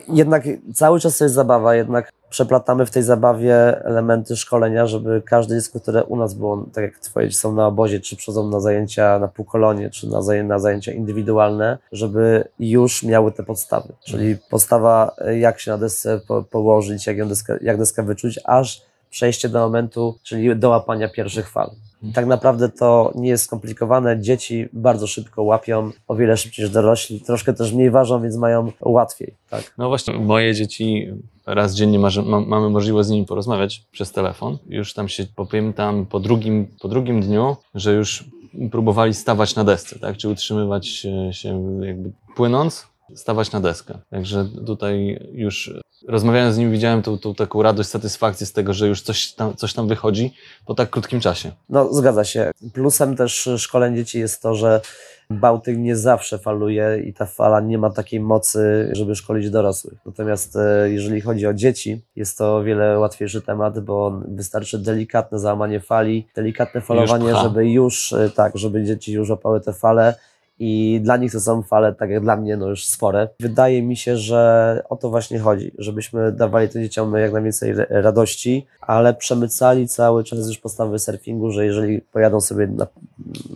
Jednak 0.08 0.44
cały 0.74 1.00
czas 1.00 1.18
to 1.18 1.26
jest 1.26 1.36
zabawa, 1.36 1.76
jednak 1.76 2.12
przeplatamy 2.30 2.86
w 2.86 2.92
tej 2.92 3.04
zabawie 3.04 3.86
elementy 3.86 4.36
szkolenia, 4.36 4.88
żeby 4.88 5.22
każde 5.26 5.56
dziecko, 5.56 5.80
które 5.80 6.04
u 6.04 6.16
nas 6.16 6.34
było, 6.34 6.66
tak 6.74 6.84
jak 6.84 7.00
twoje 7.00 7.32
są 7.32 7.54
na 7.54 7.68
obozie, 7.68 8.00
czy 8.00 8.16
przychodzą 8.16 8.50
na 8.50 8.60
zajęcia 8.60 9.20
na 9.20 9.28
półkolonie, 9.28 9.90
czy 9.90 10.10
na, 10.10 10.20
zaję- 10.20 10.44
na 10.44 10.60
zajęcia 10.60 10.92
indywidualne, 10.92 11.78
żeby 11.92 12.48
już 12.60 13.04
miały 13.04 13.32
te 13.32 13.44
podstawy. 13.44 13.94
Czyli 14.06 14.38
podstawa, 14.50 15.16
jak 15.40 15.60
się 15.60 15.72
na 15.72 15.78
desce 15.78 16.22
po, 16.28 16.44
położyć, 16.44 17.08
jak, 17.08 17.18
ją 17.18 17.28
deskę, 17.28 17.58
jak 17.62 17.78
deskę 17.78 18.04
wyczuć, 18.04 18.40
aż 18.46 18.82
przejście 19.10 19.50
do 19.50 19.60
momentu, 19.60 20.16
czyli 20.24 20.56
do 20.56 20.70
łapania 20.70 21.10
pierwszych 21.10 21.50
fal. 21.50 21.72
Tak 22.14 22.26
naprawdę 22.26 22.70
to 22.70 23.12
nie 23.16 23.30
jest 23.30 23.44
skomplikowane. 23.44 24.22
Dzieci 24.22 24.70
bardzo 24.74 25.08
szybko 25.08 25.44
łapią, 25.44 25.92
o 26.08 26.16
wiele 26.16 26.38
szybciej 26.38 26.66
niż 26.66 26.74
dorośli. 26.74 27.22
Troszkę 27.22 27.54
też 27.54 27.74
mniej 27.74 27.92
ważą, 27.92 28.22
więc 28.22 28.38
mają 28.38 28.72
łatwiej. 28.82 29.34
Tak. 29.50 29.74
No 29.78 29.88
właśnie, 29.88 30.14
moje 30.14 30.54
dzieci 30.54 31.08
raz 31.46 31.76
dziennie 31.76 32.00
marzy, 32.00 32.24
ma, 32.24 32.40
mamy 32.40 32.70
możliwość 32.70 33.08
z 33.08 33.12
nimi 33.12 33.26
porozmawiać 33.26 33.84
przez 33.92 34.12
telefon. 34.12 34.58
Już 34.70 34.94
tam 34.94 35.08
się 35.08 35.26
popamiętam 35.36 36.06
po 36.06 36.20
drugim, 36.20 36.68
po 36.82 36.88
drugim 36.88 37.22
dniu, 37.22 37.56
że 37.76 37.94
już 37.94 38.26
próbowali 38.72 39.14
stawać 39.14 39.56
na 39.56 39.64
desce, 39.64 40.00
tak? 40.00 40.18
Czy 40.18 40.30
utrzymywać 40.30 40.88
się 41.32 41.80
jakby 41.82 42.12
płynąc, 42.36 42.88
stawać 43.16 43.52
na 43.52 43.60
deskę. 43.60 43.98
Także 44.10 44.46
tutaj 44.66 45.28
już 45.32 45.74
rozmawiając 46.08 46.56
z 46.56 46.58
nimi 46.58 46.72
widziałem 46.72 47.02
tą, 47.02 47.18
tą 47.18 47.36
taką 47.36 47.62
radość, 47.62 47.90
satysfakcję 47.90 48.48
z 48.48 48.54
tego, 48.54 48.74
że 48.74 48.88
już 48.88 49.02
coś 49.02 49.34
tam, 49.34 49.56
coś 49.56 49.74
tam 49.74 49.88
wychodzi 49.88 50.34
po 50.66 50.76
tak 50.76 50.90
krótkim 50.90 51.20
czasie. 51.20 51.52
No, 51.70 51.94
zgadza 51.94 52.24
się. 52.24 52.52
Plusem 52.74 53.16
też 53.16 53.50
szkoleń 53.58 53.96
dzieci 53.96 54.20
jest 54.20 54.42
to, 54.42 54.56
że 54.56 54.82
Bałtyk 55.30 55.78
nie 55.78 55.96
zawsze 55.96 56.40
faluje 56.40 57.04
i 57.06 57.14
ta 57.14 57.26
fala 57.26 57.60
nie 57.62 57.78
ma 57.78 57.90
takiej 57.90 58.20
mocy, 58.20 58.90
żeby 58.92 59.16
szkolić 59.16 59.50
dorosłych. 59.50 59.94
Natomiast 60.06 60.56
e, 60.56 60.90
jeżeli 60.90 61.22
chodzi 61.22 61.48
o 61.48 61.54
dzieci, 61.54 62.02
jest 62.16 62.38
to 62.38 62.56
o 62.56 62.64
wiele 62.64 63.00
łatwiejszy 63.00 63.42
temat, 63.42 63.80
bo 63.80 64.22
wystarczy 64.28 64.80
delikatne 64.80 65.40
załamanie 65.40 65.80
fali, 65.80 66.28
delikatne 66.36 66.82
falowanie, 66.82 67.32
pcha. 67.32 67.44
żeby 67.44 67.70
już, 67.70 68.14
e, 68.14 68.30
tak, 68.30 68.58
żeby 68.58 68.84
dzieci 68.84 69.14
już 69.14 69.30
łapały 69.30 69.62
te 69.62 69.74
fale. 69.74 70.16
I 70.60 71.00
dla 71.04 71.18
nich 71.18 71.32
to 71.32 71.40
są 71.40 71.64
fale, 71.64 71.94
tak 71.94 72.10
jak 72.10 72.24
dla 72.24 72.36
mnie, 72.36 72.58
no 72.58 72.70
już 72.70 72.86
spore. 72.86 73.30
Wydaje 73.40 73.84
mi 73.84 73.98
się, 73.98 74.18
że 74.18 74.84
o 74.90 74.96
to 74.96 75.10
właśnie 75.10 75.40
chodzi, 75.40 75.72
żebyśmy 75.78 76.32
dawali 76.32 76.70
tym 76.70 76.84
dzieciom 76.84 77.16
jak 77.16 77.34
najwięcej 77.34 77.74
ra- 77.74 77.86
radości, 77.90 78.66
ale 78.82 79.14
przemycali 79.14 79.88
cały 79.88 80.24
czas 80.24 80.48
już 80.48 80.58
podstawy 80.58 81.00
surfingu, 81.00 81.52
że 81.52 81.66
jeżeli 81.66 82.02
pojadą 82.02 82.42
sobie 82.42 82.68
na, 82.68 82.88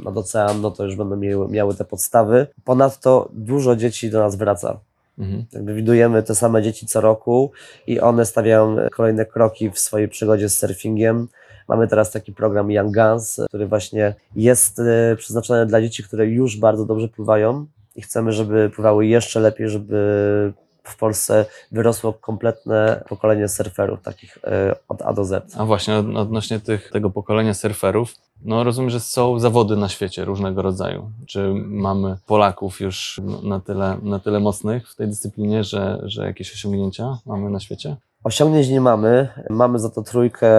nad 0.03 0.17
ocean, 0.17 0.61
no 0.61 0.71
to 0.71 0.85
już 0.85 0.95
będą 0.95 1.15
miały, 1.15 1.47
miały 1.47 1.75
te 1.75 1.85
podstawy. 1.85 2.47
Ponadto 2.63 3.29
dużo 3.33 3.75
dzieci 3.75 4.09
do 4.09 4.19
nas 4.19 4.35
wraca. 4.35 4.79
Mhm. 5.19 5.45
Jakby 5.53 5.73
widujemy 5.73 6.23
te 6.23 6.35
same 6.35 6.61
dzieci 6.61 6.85
co 6.85 7.01
roku 7.01 7.51
i 7.87 7.99
one 7.99 8.25
stawiają 8.25 8.75
kolejne 8.91 9.25
kroki 9.25 9.69
w 9.69 9.79
swojej 9.79 10.07
przygodzie 10.07 10.49
z 10.49 10.57
surfingiem. 10.57 11.27
Mamy 11.71 11.87
teraz 11.87 12.11
taki 12.11 12.33
program 12.33 12.71
Young 12.71 12.95
Guns, 12.95 13.41
który 13.47 13.67
właśnie 13.67 14.15
jest 14.35 14.79
e, 14.79 15.15
przeznaczony 15.15 15.65
dla 15.65 15.81
dzieci, 15.81 16.03
które 16.03 16.27
już 16.27 16.57
bardzo 16.57 16.85
dobrze 16.85 17.07
pływają 17.07 17.65
i 17.95 18.01
chcemy, 18.01 18.31
żeby 18.31 18.69
pływały 18.69 19.05
jeszcze 19.05 19.39
lepiej, 19.39 19.69
żeby 19.69 20.53
w 20.83 20.97
Polsce 20.97 21.45
wyrosło 21.71 22.13
kompletne 22.13 23.03
pokolenie 23.09 23.47
surferów, 23.47 24.01
takich 24.01 24.37
e, 24.43 24.75
od 24.87 25.01
A 25.01 25.13
do 25.13 25.25
Z. 25.25 25.55
A 25.57 25.65
właśnie 25.65 25.95
od- 25.97 26.15
odnośnie 26.15 26.59
tych, 26.59 26.89
tego 26.91 27.09
pokolenia 27.09 27.53
surferów, 27.53 28.13
no 28.45 28.63
rozumiem, 28.63 28.89
że 28.89 28.99
są 28.99 29.39
zawody 29.39 29.75
na 29.75 29.89
świecie 29.89 30.25
różnego 30.25 30.61
rodzaju. 30.61 31.11
Czy 31.27 31.53
mamy 31.65 32.17
Polaków 32.27 32.79
już 32.81 33.21
na 33.43 33.59
tyle, 33.59 33.97
na 34.03 34.19
tyle 34.19 34.39
mocnych 34.39 34.89
w 34.89 34.95
tej 34.95 35.07
dyscyplinie, 35.07 35.63
że, 35.63 36.01
że 36.03 36.25
jakieś 36.25 36.53
osiągnięcia 36.53 37.17
mamy 37.25 37.49
na 37.49 37.59
świecie? 37.59 37.95
Osiągnięć 38.23 38.69
nie 38.69 38.81
mamy. 38.81 39.27
Mamy 39.49 39.79
za 39.79 39.89
to 39.89 40.01
trójkę 40.01 40.49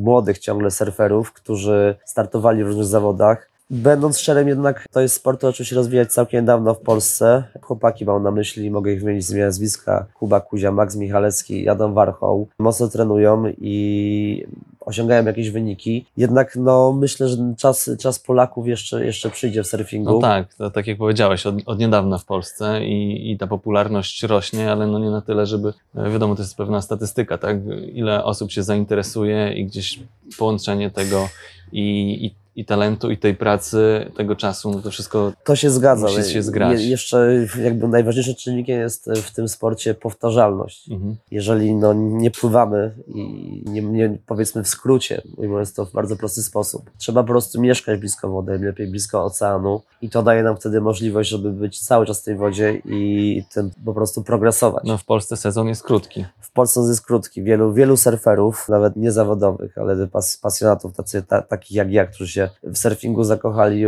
młodych 0.00 0.38
ciągle 0.38 0.70
surferów, 0.70 1.32
którzy 1.32 1.96
startowali 2.04 2.64
w 2.64 2.66
różnych 2.66 2.86
zawodach. 2.86 3.53
Będąc 3.70 4.18
szczerym, 4.18 4.48
jednak 4.48 4.86
to 4.92 5.00
jest 5.00 5.14
sport, 5.14 5.38
który 5.38 5.52
zaczął 5.52 5.66
się 5.66 5.76
rozwijać 5.76 6.12
całkiem 6.12 6.40
niedawno 6.40 6.74
w 6.74 6.80
Polsce. 6.80 7.44
Chłopaki 7.62 8.04
mam 8.04 8.22
na 8.22 8.30
myśli, 8.30 8.70
mogę 8.70 8.92
ich 8.92 9.00
wymienić 9.00 9.26
z 9.26 9.34
nazwiska. 9.34 10.06
Kuba 10.14 10.40
Kuzia, 10.40 10.72
Max 10.72 10.96
Michalecki, 10.96 11.68
Adam 11.68 11.94
Warchoł. 11.94 12.48
Mocno 12.58 12.88
trenują 12.88 13.44
i 13.58 14.46
osiągają 14.80 15.24
jakieś 15.24 15.50
wyniki. 15.50 16.06
Jednak 16.16 16.56
no, 16.56 16.92
myślę, 16.92 17.28
że 17.28 17.36
czas, 17.58 17.90
czas 18.00 18.18
Polaków 18.18 18.68
jeszcze, 18.68 19.06
jeszcze 19.06 19.30
przyjdzie 19.30 19.62
w 19.62 19.66
surfingu. 19.66 20.12
No 20.12 20.18
tak, 20.18 20.54
to, 20.54 20.70
tak 20.70 20.86
jak 20.86 20.98
powiedziałeś, 20.98 21.46
od, 21.46 21.54
od 21.66 21.78
niedawna 21.78 22.18
w 22.18 22.24
Polsce 22.24 22.84
i, 22.84 23.30
i 23.32 23.38
ta 23.38 23.46
popularność 23.46 24.22
rośnie, 24.22 24.72
ale 24.72 24.86
no 24.86 24.98
nie 24.98 25.10
na 25.10 25.20
tyle, 25.20 25.46
żeby, 25.46 25.72
e, 25.94 26.10
wiadomo, 26.10 26.34
to 26.34 26.42
jest 26.42 26.56
pewna 26.56 26.82
statystyka, 26.82 27.38
tak? 27.38 27.56
Ile 27.92 28.24
osób 28.24 28.50
się 28.50 28.62
zainteresuje 28.62 29.52
i 29.52 29.66
gdzieś 29.66 30.00
połączenie 30.38 30.90
tego 30.90 31.28
i, 31.72 32.18
i, 32.26 32.43
i 32.56 32.64
talentu, 32.64 33.10
i 33.10 33.18
tej 33.18 33.34
pracy, 33.34 34.10
tego 34.16 34.36
czasu, 34.36 34.70
no 34.70 34.82
to 34.82 34.90
wszystko 34.90 35.32
To 35.44 35.56
się 35.56 35.70
zgadza. 35.70 36.06
Musi 36.06 36.32
się 36.32 36.42
zgrać. 36.42 36.80
Je, 36.80 36.88
jeszcze 36.88 37.46
jakby 37.62 37.88
najważniejszym 37.88 38.34
czynnikiem 38.34 38.80
jest 38.80 39.10
w 39.16 39.34
tym 39.34 39.48
sporcie 39.48 39.94
powtarzalność. 39.94 40.90
mhm. 40.90 41.16
jeżeli 41.30 41.74
no, 41.74 41.92
nie 41.94 42.30
pływamy 42.30 42.94
i 43.06 43.62
nie, 43.66 43.82
nie 43.82 44.18
powiedzmy 44.26 44.64
w 44.64 44.68
skrócie, 44.68 45.22
mówiąc 45.38 45.74
to 45.74 45.86
w 45.86 45.92
bardzo 45.92 46.16
prosty 46.16 46.42
sposób, 46.42 46.90
trzeba 46.98 47.22
po 47.22 47.28
prostu 47.28 47.60
mieszkać 47.60 48.00
blisko 48.00 48.28
wody, 48.28 48.58
lepiej 48.58 48.86
blisko 48.86 49.24
oceanu 49.24 49.82
i 50.02 50.10
to 50.10 50.22
daje 50.22 50.42
nam 50.42 50.56
wtedy 50.56 50.80
możliwość, 50.80 51.30
żeby 51.30 51.52
być 51.52 51.80
cały 51.80 52.06
czas 52.06 52.20
w 52.20 52.24
tej 52.24 52.36
wodzie 52.36 52.82
i 52.84 53.42
tym 53.54 53.70
po 53.84 53.94
prostu 53.94 54.22
progresować. 54.22 54.84
no 54.84 54.98
w 54.98 55.04
Polsce 55.04 55.36
sezon 55.36 55.68
jest 55.68 55.82
krótki. 55.82 56.24
W 56.40 56.50
Polsce 56.50 56.80
jest 56.80 57.06
krótki. 57.06 57.42
Wielu, 57.42 57.72
wielu 57.72 57.96
surferów, 57.96 58.68
nawet 58.68 58.96
niezawodowych, 58.96 59.78
ale 59.78 60.06
pas, 60.06 60.36
pasjonatów, 60.36 60.96
tacy, 60.96 61.22
ta, 61.22 61.42
takich 61.42 61.76
jak 61.76 61.92
ja, 61.92 62.06
którzy 62.06 62.32
się 62.32 62.43
w 62.62 62.78
surfingu 62.78 63.24
zakochali, 63.24 63.84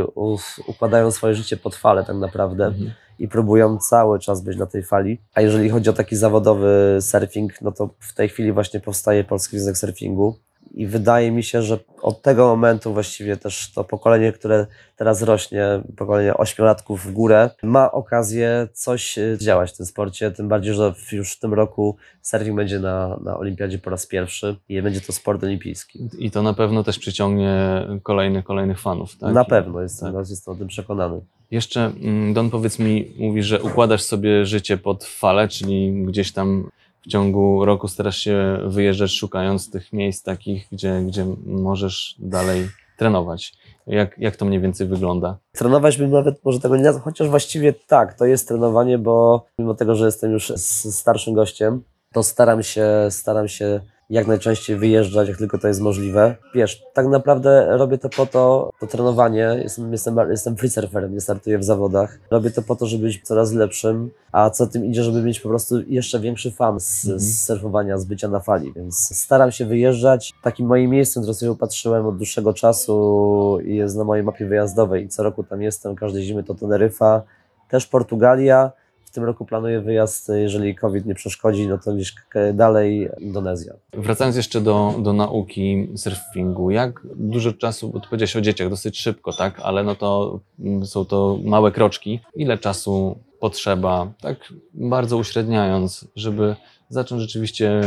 układają 0.67 1.11
swoje 1.11 1.35
życie 1.35 1.57
pod 1.57 1.75
falę 1.77 2.05
tak 2.05 2.17
naprawdę 2.17 2.65
Mhm. 2.67 2.91
i 3.19 3.29
próbują 3.29 3.79
cały 3.79 4.19
czas 4.19 4.41
być 4.41 4.59
na 4.59 4.67
tej 4.67 4.83
fali. 4.83 5.19
A 5.35 5.41
jeżeli 5.41 5.71
chodzi 5.71 5.91
o 5.91 5.93
taki 5.93 6.17
zawodowy 6.17 6.99
surfing, 7.01 7.63
no 7.63 7.73
to 7.73 7.91
w 8.01 8.15
tej 8.15 8.29
chwili 8.29 8.53
właśnie 8.53 8.81
powstaje 8.81 9.25
Polski 9.25 9.59
Związek 9.59 9.79
Surfingu. 9.79 10.37
I 10.77 10.87
wydaje 10.87 11.31
mi 11.31 11.43
się, 11.43 11.63
że 11.63 11.79
od 12.03 12.23
tego 12.23 12.47
momentu 12.47 12.93
właściwie 12.93 13.37
też 13.37 13.73
to 13.73 13.85
pokolenie, 13.85 14.33
które 14.33 14.67
teraz 14.97 15.23
rośnie, 15.23 15.83
pokolenie 15.97 16.37
ośmiolatków 16.37 17.07
w 17.07 17.13
górę, 17.13 17.51
ma 17.63 17.93
okazję 17.93 18.69
coś 18.73 19.19
e, 19.19 19.39
działać 19.39 19.73
w 19.73 19.77
tym 19.77 19.87
sporcie. 19.87 20.31
Tym 20.31 20.49
bardziej, 20.49 20.75
że 20.75 20.95
już 21.13 21.33
w 21.33 21.39
tym 21.39 21.55
roku 21.55 21.97
surfing 22.23 22.57
będzie 22.57 22.79
na, 22.79 23.19
na 23.25 23.39
Olimpiadzie 23.39 23.79
po 23.79 23.91
raz 23.91 24.07
pierwszy 24.07 24.57
i 24.69 24.83
będzie 24.83 25.01
to 25.01 25.13
sport 25.13 25.45
olimpijski. 25.45 26.09
I 26.19 26.31
to 26.31 26.43
na 26.43 26.55
pewno 26.55 26.85
też 26.85 26.99
przyciągnie 26.99 27.87
kolejnych, 28.03 28.45
kolejnych 28.45 28.81
fanów, 28.81 29.17
tak? 29.17 29.35
na 29.35 29.45
pewno, 29.45 29.81
jestem, 29.81 30.13
tak. 30.13 30.31
jestem 30.31 30.55
o 30.55 30.57
tym 30.57 30.69
przekonany. 30.69 31.21
Jeszcze, 31.51 31.85
mm, 31.85 32.35
Don, 32.35 32.51
powiedz 32.51 32.79
mi, 32.79 33.13
mówisz, 33.19 33.47
że 33.47 33.63
układasz 33.63 34.03
sobie 34.03 34.47
życie 34.47 34.77
pod 34.77 35.05
falę, 35.05 35.49
czyli 35.49 36.05
gdzieś 36.05 36.33
tam 36.33 36.71
w 37.07 37.09
ciągu 37.09 37.65
roku 37.65 37.89
starasz 37.89 38.19
się 38.19 38.59
wyjeżdżać, 38.65 39.11
szukając 39.11 39.71
tych 39.71 39.93
miejsc 39.93 40.23
takich, 40.23 40.67
gdzie, 40.73 41.03
gdzie 41.07 41.27
możesz 41.47 42.17
dalej 42.19 42.69
trenować. 42.99 43.55
Jak, 43.87 44.19
jak 44.19 44.37
to 44.37 44.45
mniej 44.45 44.61
więcej 44.61 44.87
wygląda? 44.87 45.39
Trenować 45.53 45.99
bym 45.99 46.11
nawet 46.11 46.45
może 46.45 46.61
tego 46.61 46.77
nie 46.77 46.83
nazwał, 46.83 47.05
chociaż 47.05 47.29
właściwie 47.29 47.73
tak, 47.73 48.15
to 48.15 48.27
jest 48.27 48.49
trenowanie, 48.49 48.99
bo 48.99 49.47
mimo 49.59 49.75
tego, 49.75 49.95
że 49.95 50.07
jestem 50.07 50.33
już 50.33 50.53
starszym 50.91 51.35
gościem, 51.35 51.83
to 52.13 52.23
staram 52.23 52.63
się, 52.63 52.89
staram 53.11 53.49
się 53.49 53.81
jak 54.11 54.27
najczęściej 54.27 54.77
wyjeżdżać, 54.77 55.29
jak 55.29 55.39
tylko 55.39 55.59
to 55.59 55.69
jest 55.69 55.81
możliwe. 55.81 56.37
Wiesz, 56.55 56.83
tak 56.95 57.07
naprawdę 57.07 57.77
robię 57.77 57.99
to 57.99 58.09
po 58.09 58.27
to, 58.27 58.71
to 58.81 58.87
trenowanie, 58.87 59.61
jestem, 59.63 59.93
jestem, 59.93 60.17
jestem 60.31 60.57
free 60.57 60.71
surferem, 60.71 61.15
nie 61.15 61.21
startuję 61.21 61.59
w 61.59 61.65
zawodach. 61.65 62.19
Robię 62.31 62.51
to 62.51 62.63
po 62.63 62.77
to, 62.77 62.87
żeby 62.87 63.03
być 63.03 63.21
coraz 63.25 63.53
lepszym, 63.53 64.11
a 64.33 64.51
co 64.51 64.67
tym 64.67 64.85
idzie, 64.85 65.03
żeby 65.03 65.23
mieć 65.23 65.41
po 65.41 65.49
prostu 65.49 65.81
jeszcze 65.87 66.21
większy 66.21 66.51
fan 66.51 66.81
z, 66.81 67.05
Mhm. 67.05 67.21
z 67.21 67.45
surfowania, 67.45 67.99
z 67.99 68.05
bycia 68.05 68.29
na 68.29 68.41
fali, 68.41 68.73
więc 68.77 69.19
staram 69.19 69.53
się 69.53 69.65
wyjeżdżać. 69.65 70.33
Takim 70.43 70.67
moim 70.67 70.91
miejscem, 70.91 71.23
które 71.23 71.35
sobie 71.35 71.53
upatrzyłem 71.53 72.07
od 72.07 72.17
dłuższego 72.17 72.55
czasu 72.55 73.59
i 73.65 73.77
jest 73.77 73.97
na 73.97 74.05
mojej 74.05 74.25
mapie 74.25 74.47
wyjazdowej 74.47 75.05
i 75.05 75.09
co 75.09 75.23
roku 75.23 75.45
tam 75.45 75.63
jestem, 75.63 75.97
każdej 75.97 76.23
zimy 76.23 76.45
to 76.45 76.55
Teneryfa, 76.55 77.23
też 77.69 77.87
Portugalia. 77.87 78.73
W 79.17 79.19
tym 79.19 79.25
roku 79.25 79.45
planuję 79.45 79.81
wyjazd, 79.81 80.31
jeżeli 80.35 80.75
COVID 80.75 81.07
nie 81.07 81.15
przeszkodzi, 81.15 81.69
no 81.69 81.79
to 81.79 81.93
gdzieś 81.95 82.13
k- 82.15 82.53
dalej 82.55 83.09
Indonezja. 83.21 83.73
Wracając 83.93 84.37
jeszcze 84.37 84.61
do, 84.61 84.95
do 85.03 85.13
nauki 85.13 85.89
surfingu, 85.97 86.71
jak 86.71 87.01
dużo 87.17 87.53
czasu, 87.53 87.89
bo 87.89 88.01
tu 88.01 88.09
powiedziałeś 88.09 88.37
o 88.37 88.41
dzieciach 88.41 88.71
dosyć 88.71 88.99
szybko, 89.01 89.33
tak, 89.33 89.61
ale 89.63 89.85
no 89.85 89.95
to 89.95 90.41
mm, 90.61 90.87
są 90.87 91.05
to 91.05 91.39
małe 91.45 91.73
kroczki. 91.73 92.21
Ile 92.35 92.59
czasu 92.59 93.19
potrzeba, 93.41 94.13
tak 94.21 94.53
bardzo 94.75 95.17
uśredniając, 95.17 96.09
żeby 96.17 96.57
zacząć 96.89 97.23
rzeczywiście 97.23 97.81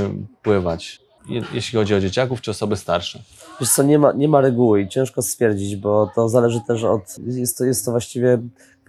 pływać? 0.44 1.00
Je, 1.30 1.42
jeśli 1.54 1.80
chodzi 1.80 1.96
o 1.96 2.00
dzieciaków 2.00 2.42
czy 2.42 2.52
osoby 2.52 2.76
starsze? 2.76 3.20
Wiesz 3.60 3.70
co, 3.72 3.84
nie 3.84 4.00
ma, 4.00 4.12
nie 4.12 4.28
ma 4.28 4.42
reguły 4.42 4.82
i 4.82 4.88
ciężko 4.88 5.22
stwierdzić, 5.22 5.76
bo 5.76 6.12
to 6.16 6.30
zależy 6.30 6.62
też 6.68 6.84
od, 6.84 7.02
jest 7.28 7.58
to, 7.58 7.66
jest 7.66 7.86
to 7.86 7.92
właściwie 7.92 8.38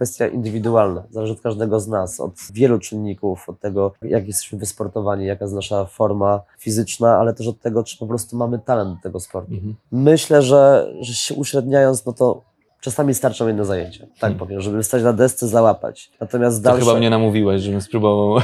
kwestia 0.01 0.27
indywidualna, 0.27 1.03
zależy 1.09 1.33
od 1.33 1.41
każdego 1.41 1.79
z 1.79 1.87
nas, 1.87 2.19
od 2.19 2.33
wielu 2.53 2.79
czynników, 2.79 3.49
od 3.49 3.59
tego, 3.59 3.91
jak 4.01 4.27
jesteśmy 4.27 4.59
wysportowani, 4.59 5.25
jaka 5.25 5.45
jest 5.45 5.55
nasza 5.55 5.85
forma 5.85 6.41
fizyczna, 6.59 7.17
ale 7.17 7.33
też 7.33 7.47
od 7.47 7.61
tego, 7.61 7.83
czy 7.83 7.97
po 7.97 8.07
prostu 8.07 8.37
mamy 8.37 8.59
talent 8.59 8.95
do 8.95 9.03
tego 9.03 9.19
sportu. 9.19 9.53
Mhm. 9.53 9.75
Myślę, 9.91 10.41
że, 10.41 10.93
że 10.99 11.13
się 11.13 11.35
uśredniając, 11.35 12.05
no 12.05 12.13
to 12.13 12.41
czasami 12.79 13.13
starczą 13.13 13.47
jedno 13.47 13.65
zajęcie, 13.65 13.99
tak 13.99 14.19
Hmm. 14.19 14.39
powiem, 14.39 14.61
żeby 14.61 14.83
stać 14.83 15.03
na 15.03 15.13
desce, 15.13 15.47
załapać. 15.47 16.11
Natomiast 16.21 16.57
To 16.57 16.63
dalsze... 16.63 16.85
chyba 16.85 16.97
mnie 16.97 17.09
namówiłeś, 17.09 17.61
żebym 17.61 17.81
spróbował. 17.81 18.41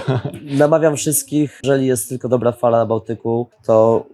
Namawiam 0.64 0.96
wszystkich, 0.96 1.60
jeżeli 1.64 1.88
jest 1.88 2.10
tylko 2.10 2.30
dobra 2.30 2.52
fala 2.52 2.78
na 2.78 2.86
Bałtyku, 2.86 3.48
to 3.66 4.06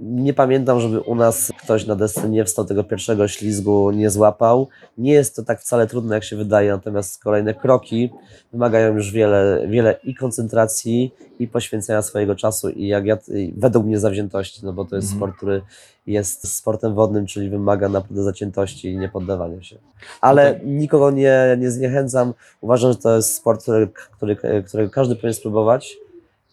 nie 0.00 0.34
pamiętam, 0.34 0.80
żeby 0.80 1.00
u 1.00 1.14
nas 1.14 1.52
ktoś 1.62 1.86
na 1.86 1.96
desce 1.96 2.28
nie 2.28 2.44
wstał 2.44 2.64
tego 2.64 2.84
pierwszego 2.84 3.28
ślizgu, 3.28 3.90
nie 3.90 4.10
złapał. 4.10 4.68
Nie 4.98 5.12
jest 5.12 5.36
to 5.36 5.42
tak 5.42 5.60
wcale 5.60 5.86
trudne, 5.86 6.14
jak 6.14 6.24
się 6.24 6.36
wydaje, 6.36 6.70
natomiast 6.72 7.22
kolejne 7.22 7.54
kroki 7.54 8.10
wymagają 8.52 8.94
już 8.94 9.12
wiele, 9.12 9.66
wiele 9.68 9.96
i 10.04 10.14
koncentracji, 10.14 11.14
i 11.38 11.48
poświęcenia 11.48 12.02
swojego 12.02 12.34
czasu, 12.36 12.68
i 12.68 12.86
jak 12.86 13.06
ja, 13.06 13.18
i 13.28 13.54
według 13.56 13.86
mnie 13.86 13.98
zawziętości, 13.98 14.60
no 14.64 14.72
bo 14.72 14.84
to 14.84 14.96
jest 14.96 15.12
Mhm. 15.12 15.18
sport, 15.20 15.36
który 15.36 15.62
jest 16.06 16.56
sportem 16.56 16.94
wodnym, 16.94 17.26
czyli 17.26 17.50
wymaga 17.50 17.88
naprawdę 17.88 18.22
zaciętości 18.22 18.92
i 18.92 18.98
niepoddawania 18.98 19.62
się. 19.62 19.76
Ale 20.20 20.52
No 20.52 20.58
to- 20.58 20.64
nikogo 20.66 21.10
nie, 21.10 21.56
nie 21.60 21.70
zniechęcam. 21.70 22.34
Uważam, 22.60 22.92
że 22.92 22.98
to 22.98 23.16
jest 23.16 23.34
sport, 23.34 23.62
który, 23.62 23.88
który, 24.16 24.62
którego 24.66 24.90
każdy 24.90 25.14
powinien 25.16 25.34
spróbować 25.34 25.96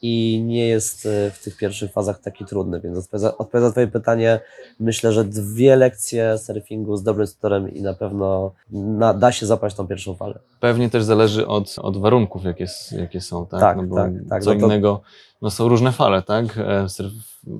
i 0.07 0.41
nie 0.43 0.67
jest 0.67 1.05
e, 1.05 1.31
w 1.31 1.43
tych 1.43 1.57
pierwszych 1.57 1.91
fazach 1.91 2.19
taki 2.21 2.45
trudny. 2.45 2.81
Więc 2.81 2.97
odpowiada- 2.97 3.37
odpowiadając 3.37 3.65
na 3.65 3.71
Twoje 3.71 3.87
pytanie, 3.87 4.39
myślę, 4.79 5.13
że 5.13 5.23
dwie 5.25 5.75
lekcje 5.75 6.37
surfingu 6.37 6.97
z 6.97 7.03
dobrym 7.03 7.27
tutorem 7.27 7.73
i 7.73 7.81
na 7.81 7.93
pewno 7.93 8.51
na, 8.71 9.13
da 9.13 9.31
się 9.31 9.45
zapaść 9.45 9.75
tą 9.75 9.87
pierwszą 9.87 10.15
falę. 10.15 10.39
Pewnie 10.59 10.89
też 10.89 11.03
zależy 11.03 11.47
od, 11.47 11.75
od 11.81 11.97
warunków, 11.97 12.43
jakie, 12.43 12.65
jakie 12.91 13.21
są, 13.21 13.45
tak? 13.45 13.59
Tak, 13.59 13.77
no 13.89 13.95
tak, 13.95 14.11
tak. 14.29 14.43
Co 14.43 14.53
No 14.53 14.59
to- 14.59 14.65
innego, 14.65 15.01
no 15.41 15.49
są 15.51 15.67
różne 15.67 15.91
fale, 15.91 16.21
tak? 16.21 16.45
E, 16.57 16.89
surf, 16.89 17.11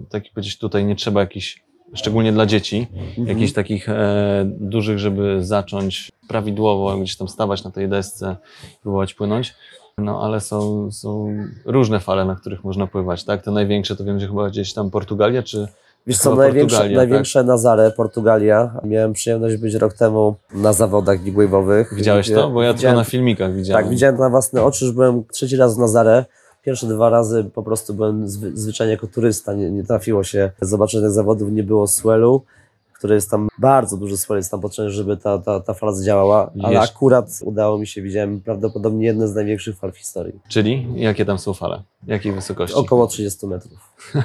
tak 0.09 0.23
jak 0.25 0.33
powiedzieć, 0.33 0.57
tutaj 0.57 0.85
nie 0.85 0.95
trzeba 0.95 1.19
jakichś, 1.19 1.63
szczególnie 1.93 2.31
dla 2.33 2.45
dzieci, 2.45 2.87
Mhm. 3.17 3.27
jakichś 3.27 3.53
takich 3.53 3.89
e, 3.89 4.45
dużych, 4.59 4.99
żeby 4.99 5.45
zacząć 5.45 6.11
prawidłowo 6.27 6.97
gdzieś 6.97 7.17
tam 7.17 7.27
stawać 7.27 7.63
na 7.63 7.71
tej 7.71 7.89
desce, 7.89 8.35
próbować 8.81 9.13
płynąć. 9.13 9.53
No 9.97 10.21
ale 10.21 10.41
są, 10.41 10.91
są 10.91 11.37
różne 11.65 11.99
fale, 11.99 12.25
na 12.25 12.35
których 12.35 12.63
można 12.63 12.87
pływać, 12.87 13.23
tak? 13.23 13.41
Te 13.41 13.51
największe 13.51 13.95
to 13.95 14.03
wiem, 14.03 14.19
że 14.19 14.27
chyba 14.27 14.49
gdzieś 14.49 14.73
tam 14.73 14.91
Portugalia, 14.91 15.43
czy 15.43 15.67
Wiesz 16.07 16.17
co, 16.17 16.35
największe, 16.35 16.77
Portugalia, 16.77 16.97
największe 16.97 17.43
Nazare, 17.43 17.91
Portugalia. 17.91 18.79
Miałem 18.83 19.13
przyjemność 19.13 19.57
być 19.57 19.73
rok 19.73 19.93
temu 19.93 20.35
na 20.53 20.73
zawodach 20.73 21.21
big 21.21 21.35
wave'owych. 21.35 21.95
widziałeś 21.95 22.31
to? 22.31 22.49
Bo 22.49 22.63
ja 22.63 22.73
tylko 22.73 22.93
na 22.93 23.03
filmikach 23.03 23.53
widziałem. 23.53 23.83
Tak, 23.83 23.91
widziałem 23.91 24.15
to 24.15 24.21
na 24.21 24.29
własne 24.29 24.63
oczy, 24.63 24.85
już 24.85 24.93
byłem 24.93 25.23
trzeci 25.31 25.57
raz 25.57 25.77
w 25.77 25.79
Nazaré. 25.79 26.23
Pierwsze 26.63 26.87
dwa 26.87 27.09
razy 27.09 27.43
po 27.53 27.63
prostu 27.63 27.93
byłem 27.93 28.29
zwy, 28.29 28.57
zwyczajnie 28.57 28.91
jako 28.91 29.07
turysta, 29.07 29.53
nie, 29.53 29.71
nie 29.71 29.83
trafiło 29.83 30.23
się 30.23 30.51
zobaczyć 30.61 31.01
tych 31.01 31.11
zawodów, 31.11 31.51
nie 31.51 31.63
było 31.63 31.87
swellu, 31.87 32.41
który 32.97 33.15
jest 33.15 33.31
tam, 33.31 33.47
bardzo 33.57 33.97
duży 33.97 34.17
swell 34.17 34.37
jest 34.37 34.51
tam 34.51 34.61
potrzebny, 34.61 34.91
żeby 34.91 35.17
ta, 35.17 35.37
ta, 35.37 35.59
ta 35.59 35.73
fala 35.73 35.91
zdziałała, 35.91 36.51
ale 36.63 36.79
akurat 36.79 37.29
udało 37.43 37.77
mi 37.77 37.87
się, 37.87 38.01
widziałem 38.01 38.41
prawdopodobnie 38.41 39.05
jedne 39.05 39.27
z 39.27 39.35
największych 39.35 39.77
fal 39.77 39.91
w 39.91 39.97
historii. 39.97 40.39
Czyli 40.49 40.87
jakie 40.95 41.25
tam 41.25 41.39
są 41.39 41.53
fale? 41.53 41.83
Jakiej 42.07 42.31
wysokości? 42.31 42.77
Około 42.77 43.07
30 43.07 43.47
metrów. 43.47 43.79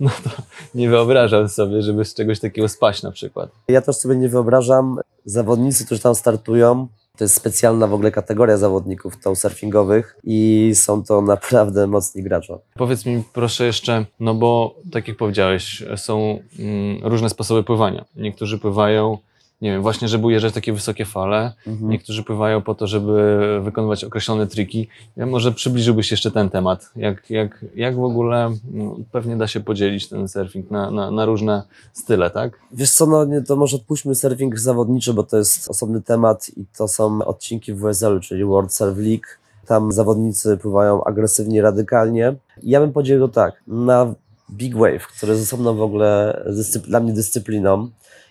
No 0.00 0.10
to 0.24 0.30
nie 0.74 0.90
wyobrażam 0.90 1.48
sobie, 1.48 1.82
żeby 1.82 2.04
z 2.04 2.14
czegoś 2.14 2.40
takiego 2.40 2.68
spaść 2.68 3.02
na 3.02 3.10
przykład. 3.10 3.50
Ja 3.68 3.80
też 3.80 3.96
sobie 3.96 4.16
nie 4.16 4.28
wyobrażam, 4.28 4.98
zawodnicy, 5.24 5.86
którzy 5.86 6.00
tam 6.00 6.14
startują, 6.14 6.88
to 7.20 7.24
jest 7.24 7.34
specjalna 7.34 7.86
w 7.86 7.94
ogóle 7.94 8.10
kategoria 8.10 8.56
zawodników 8.56 9.14
surfingowych 9.34 10.16
i 10.24 10.70
są 10.74 11.04
to 11.04 11.22
naprawdę 11.22 11.86
mocni 11.86 12.22
gracze. 12.22 12.58
Powiedz 12.74 13.06
mi 13.06 13.22
proszę 13.32 13.66
jeszcze, 13.66 14.06
no 14.20 14.34
bo 14.34 14.76
tak 14.92 15.08
jak 15.08 15.16
powiedziałeś, 15.16 15.84
są 15.96 16.38
mm, 16.58 17.00
różne 17.02 17.28
sposoby 17.28 17.64
pływania. 17.64 18.04
Niektórzy 18.16 18.58
pływają, 18.58 19.18
nie 19.60 19.70
wiem, 19.72 19.82
właśnie 19.82 20.08
żeby 20.08 20.26
ujeżdżać 20.26 20.54
takie 20.54 20.72
wysokie 20.72 21.04
fale, 21.04 21.52
Mhm. 21.66 21.90
niektórzy 21.90 22.22
pływają 22.22 22.62
po 22.62 22.74
to, 22.74 22.86
żeby 22.86 23.60
wykonywać 23.62 24.04
określone 24.04 24.46
triki. 24.46 24.88
Ja 25.16 25.26
może 25.26 25.52
przybliżyłbyś 25.52 26.10
jeszcze 26.10 26.30
ten 26.30 26.50
temat. 26.50 26.90
Jak, 26.96 27.30
jak, 27.30 27.64
jak 27.74 27.96
w 27.96 28.02
ogóle, 28.04 28.50
no, 28.72 28.96
pewnie 29.12 29.36
da 29.36 29.46
się 29.46 29.60
podzielić 29.60 30.08
ten 30.08 30.28
surfing 30.28 30.70
na, 30.70 30.90
na, 30.90 31.10
na 31.10 31.24
różne 31.24 31.62
style, 31.92 32.30
tak? 32.30 32.52
Wiesz 32.72 32.90
co, 32.92 33.06
no 33.06 33.24
nie, 33.24 33.42
to 33.42 33.56
może 33.56 33.76
odpuśćmy 33.76 34.14
surfing 34.14 34.58
zawodniczy, 34.58 35.14
bo 35.14 35.22
to 35.22 35.36
jest 35.36 35.70
osobny 35.70 36.02
temat 36.02 36.50
i 36.56 36.64
to 36.78 36.88
są 36.88 37.24
odcinki 37.24 37.74
WSL, 37.74 38.20
czyli 38.20 38.44
World 38.44 38.74
Surf 38.74 38.98
League. 38.98 39.26
Tam 39.66 39.92
zawodnicy 39.92 40.56
pływają 40.56 41.04
agresywnie, 41.04 41.62
radykalnie. 41.62 42.34
I 42.62 42.70
ja 42.70 42.80
bym 42.80 42.92
podzielił 42.92 43.28
to 43.28 43.34
tak, 43.34 43.62
na 43.66 44.14
big 44.50 44.76
wave, 44.76 45.06
który 45.16 45.32
jest 45.32 45.44
osobną 45.44 45.74
w 45.76 45.82
ogóle 45.82 46.42
dla 46.86 47.00
mnie 47.00 47.12
dyscypliną 47.12 47.88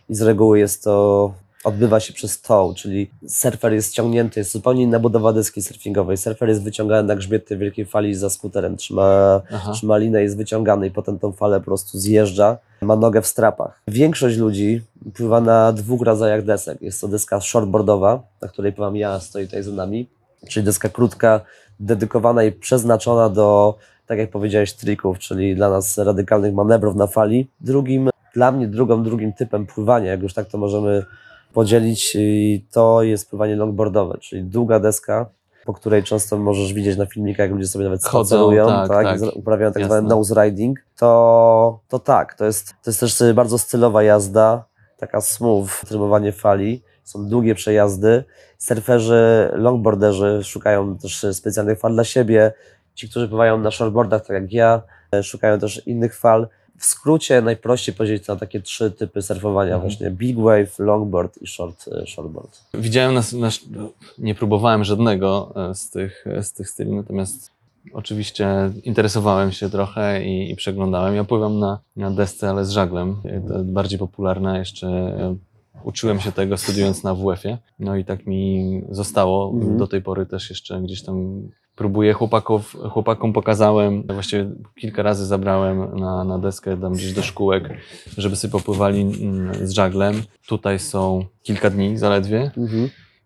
i 0.10 0.16
z 0.16 0.22
reguły 0.22 0.60
jest 0.60 0.84
to, 0.84 1.34
odbywa 1.64 2.00
się 2.00 2.14
przez 2.14 2.42
tow, 2.42 2.76
czyli 2.76 3.12
surfer 3.28 3.74
jest 3.74 3.92
ściągnięty, 3.92 4.40
jest 4.40 4.52
zupełnie 4.52 4.84
inna 4.84 5.00
budowa 5.00 5.34
deski 5.34 5.62
surfingowej. 5.62 6.18
Surfer 6.18 6.50
jest 6.50 6.64
wyciągany 6.64 7.08
na 7.08 7.16
grzbiet 7.16 7.48
tej 7.48 7.58
wielkiej 7.58 7.86
fali 7.86 8.16
za 8.16 8.30
skuterem, 8.30 8.78
trzyma 8.78 9.42
Aha. 9.54 9.72
trzyma 9.72 9.98
linę, 9.98 10.22
jest 10.22 10.38
wyciągany 10.38 10.88
i 10.88 10.92
potem 10.92 11.20
tą 11.20 11.32
falę 11.32 11.60
po 11.60 11.66
prostu 11.66 11.98
zjeżdża, 11.98 12.58
ma 12.82 12.96
nogę 12.96 13.22
w 13.22 13.28
strapach. 13.28 13.82
Większość 13.88 14.38
ludzi 14.38 14.82
pływa 15.14 15.42
na 15.42 15.74
dwóch 15.74 16.02
rodzajach 16.02 16.46
desek. 16.46 16.82
Jest 16.82 17.02
to 17.02 17.08
deska 17.08 17.42
shortboardowa, 17.42 18.24
na 18.42 18.48
której 18.48 18.74
pływam 18.74 18.96
ja, 18.96 19.20
stoi 19.20 19.46
tutaj 19.46 19.64
za 19.64 19.72
nami, 19.72 20.10
czyli 20.48 20.66
deska 20.66 20.90
krótka, 20.90 21.42
dedykowana 21.80 22.44
i 22.44 22.52
przeznaczona 22.52 23.30
do, 23.30 23.78
tak 24.08 24.20
jak 24.20 24.30
powiedziałeś, 24.30 24.74
trików, 24.74 25.20
czyli 25.20 25.56
dla 25.56 25.70
nas 25.70 25.98
radykalnych 25.98 26.54
manewrów 26.54 26.96
na 26.96 27.08
fali. 27.08 27.48
Drugim, 27.62 28.10
dla 28.34 28.52
mnie 28.52 28.68
drugą, 28.68 29.04
drugim 29.04 29.34
typem 29.34 29.66
pływania, 29.66 30.12
jak 30.12 30.22
już 30.22 30.34
tak 30.34 30.48
to 30.48 30.58
możemy 30.58 31.06
podzielić, 31.54 32.16
i 32.20 32.66
to 32.72 33.04
jest 33.04 33.30
pływanie 33.30 33.56
longboardowe, 33.56 34.18
czyli 34.18 34.44
długa 34.44 34.80
deska, 34.80 35.26
po 35.66 35.74
której 35.74 36.04
często 36.04 36.38
możesz 36.38 36.74
widzieć 36.74 36.98
na 36.98 37.06
filmikach, 37.06 37.40
jak 37.40 37.52
ludzie 37.52 37.68
sobie 37.68 37.86
nawet 37.86 38.04
Chodzą, 38.04 38.26
spacerują, 38.26 38.68
tak, 38.68 38.88
tak, 38.90 39.20
tak. 39.20 39.36
uprawiają 39.36 39.72
tak 39.72 39.82
Jasne. 39.82 39.96
zwany 39.96 40.10
nose 40.10 40.44
riding, 40.44 40.80
to, 40.98 41.80
to 41.88 42.00
tak, 42.00 42.34
to 42.34 42.46
jest, 42.46 42.70
to 42.84 42.90
jest 42.92 43.00
też 43.00 43.34
bardzo 43.34 43.58
stylowa 43.58 44.04
jazda, 44.04 44.66
taka 44.98 45.22
smooth, 45.22 45.68
trymowanie 45.88 46.32
fali, 46.32 46.84
są 47.10 47.26
długie 47.26 47.56
przejazdy. 47.56 48.24
Surferzy, 48.58 49.50
longboarderzy 49.54 50.44
szukają 50.44 50.98
też 50.98 51.26
specjalnych 51.32 51.80
fal 51.80 51.94
dla 51.94 52.04
siebie. 52.04 52.54
Ci, 52.94 53.10
którzy 53.10 53.28
pływają 53.28 53.58
na 53.58 53.72
shortboardach, 53.72 54.26
tak 54.26 54.42
jak 54.42 54.54
ja, 54.54 54.82
e, 55.12 55.24
szukają 55.24 55.60
też 55.60 55.88
innych 55.88 56.16
fal. 56.16 56.48
W 56.80 56.86
skrócie 56.86 57.42
najprościej 57.42 57.96
to 58.20 58.34
na 58.34 58.40
takie 58.40 58.62
trzy 58.62 58.92
typy 58.92 59.22
surfowania, 59.22 59.76
Mhm. 59.76 59.82
właśnie 59.90 60.12
big 60.12 60.38
wave, 60.38 60.80
longboard 60.80 61.38
i 61.42 61.48
short, 61.48 61.86
e, 61.88 62.08
shortboard. 62.08 62.62
Widziałem 62.74 63.14
nas, 63.14 63.34
nasz, 63.34 63.62
nie 64.18 64.36
próbowałem 64.36 64.84
żadnego 64.84 65.54
e, 65.70 65.76
z 65.76 65.90
tych, 65.90 66.26
z 66.42 66.54
tych 66.54 66.70
styli, 66.70 66.92
natomiast 66.92 67.52
oczywiście 67.94 68.48
interesowałem 68.84 69.52
się 69.52 69.70
trochę 69.70 70.26
i, 70.26 70.52
i 70.52 70.56
przeglądałem. 70.56 71.16
Ja 71.16 71.24
pływam 71.24 71.60
na, 71.60 71.80
na 71.96 72.12
desce, 72.12 72.50
ale 72.50 72.66
z 72.66 72.70
żaglem. 72.70 73.16
E, 73.26 73.64
bardziej 73.64 74.00
popularne 74.00 74.60
jeszcze. 74.60 74.88
e, 74.88 75.36
Uczyłem 75.84 76.20
się 76.20 76.32
tego 76.32 76.58
studiując 76.58 77.04
na 77.04 77.16
WF-ie. 77.16 77.58
No 77.80 77.96
i 77.96 78.06
tak 78.06 78.28
mi 78.28 78.82
zostało. 78.90 79.52
Mhm. 79.54 79.78
Do 79.78 79.88
tej 79.88 80.02
pory 80.02 80.26
też 80.26 80.50
jeszcze 80.50 80.82
gdzieś 80.82 81.04
tam 81.04 81.42
próbuję 81.80 82.14
chłopaków, 82.14 82.78
chłopakom 82.90 83.34
pokazałem, 83.34 84.04
właściwie 84.04 84.50
kilka 84.80 85.04
razy 85.04 85.26
zabrałem 85.26 86.00
na, 86.00 86.24
na 86.24 86.40
deskę 86.40 86.82
tam 86.82 86.94
gdzieś 86.94 87.14
do 87.14 87.24
szkółek, 87.24 87.70
żeby 88.18 88.36
sobie 88.36 88.52
popływali 88.52 89.02
mm, 89.02 89.68
z 89.68 89.72
żaglem. 89.72 90.24
Tutaj 90.48 90.80
są 90.80 91.26
kilka 91.44 91.70
dni 91.70 91.98
zaledwie 91.98 92.52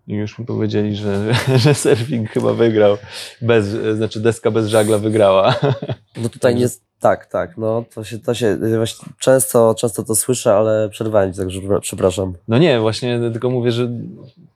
i 0.08 0.14
już 0.14 0.40
mi 0.40 0.46
powiedzieli, 0.46 0.96
że, 0.96 1.34
że 1.64 1.74
surfing 1.74 2.30
chyba 2.30 2.54
wygrał. 2.54 2.98
Bez, 3.42 3.66
znaczy 3.96 4.20
deska 4.20 4.52
bez 4.52 4.68
żagla 4.68 4.98
wygrała. 4.98 5.56
No 6.24 6.30
tutaj 6.30 6.56
nie. 6.56 6.68
Tak, 7.00 7.26
tak. 7.26 7.58
No 7.58 7.86
to 7.96 8.04
się, 8.04 8.20
to 8.20 8.34
się 8.34 8.58
właśnie 8.78 9.08
często, 9.20 9.76
często 9.76 10.04
to 10.04 10.16
słyszę, 10.16 10.54
ale 10.56 10.90
przerwałem 10.90 11.34
ci, 11.34 11.40
także 11.40 11.60
przepraszam. 11.82 12.34
No 12.48 12.58
nie, 12.58 12.80
właśnie 12.80 13.20
tylko 13.34 13.50
mówię, 13.50 13.72
że 13.72 13.90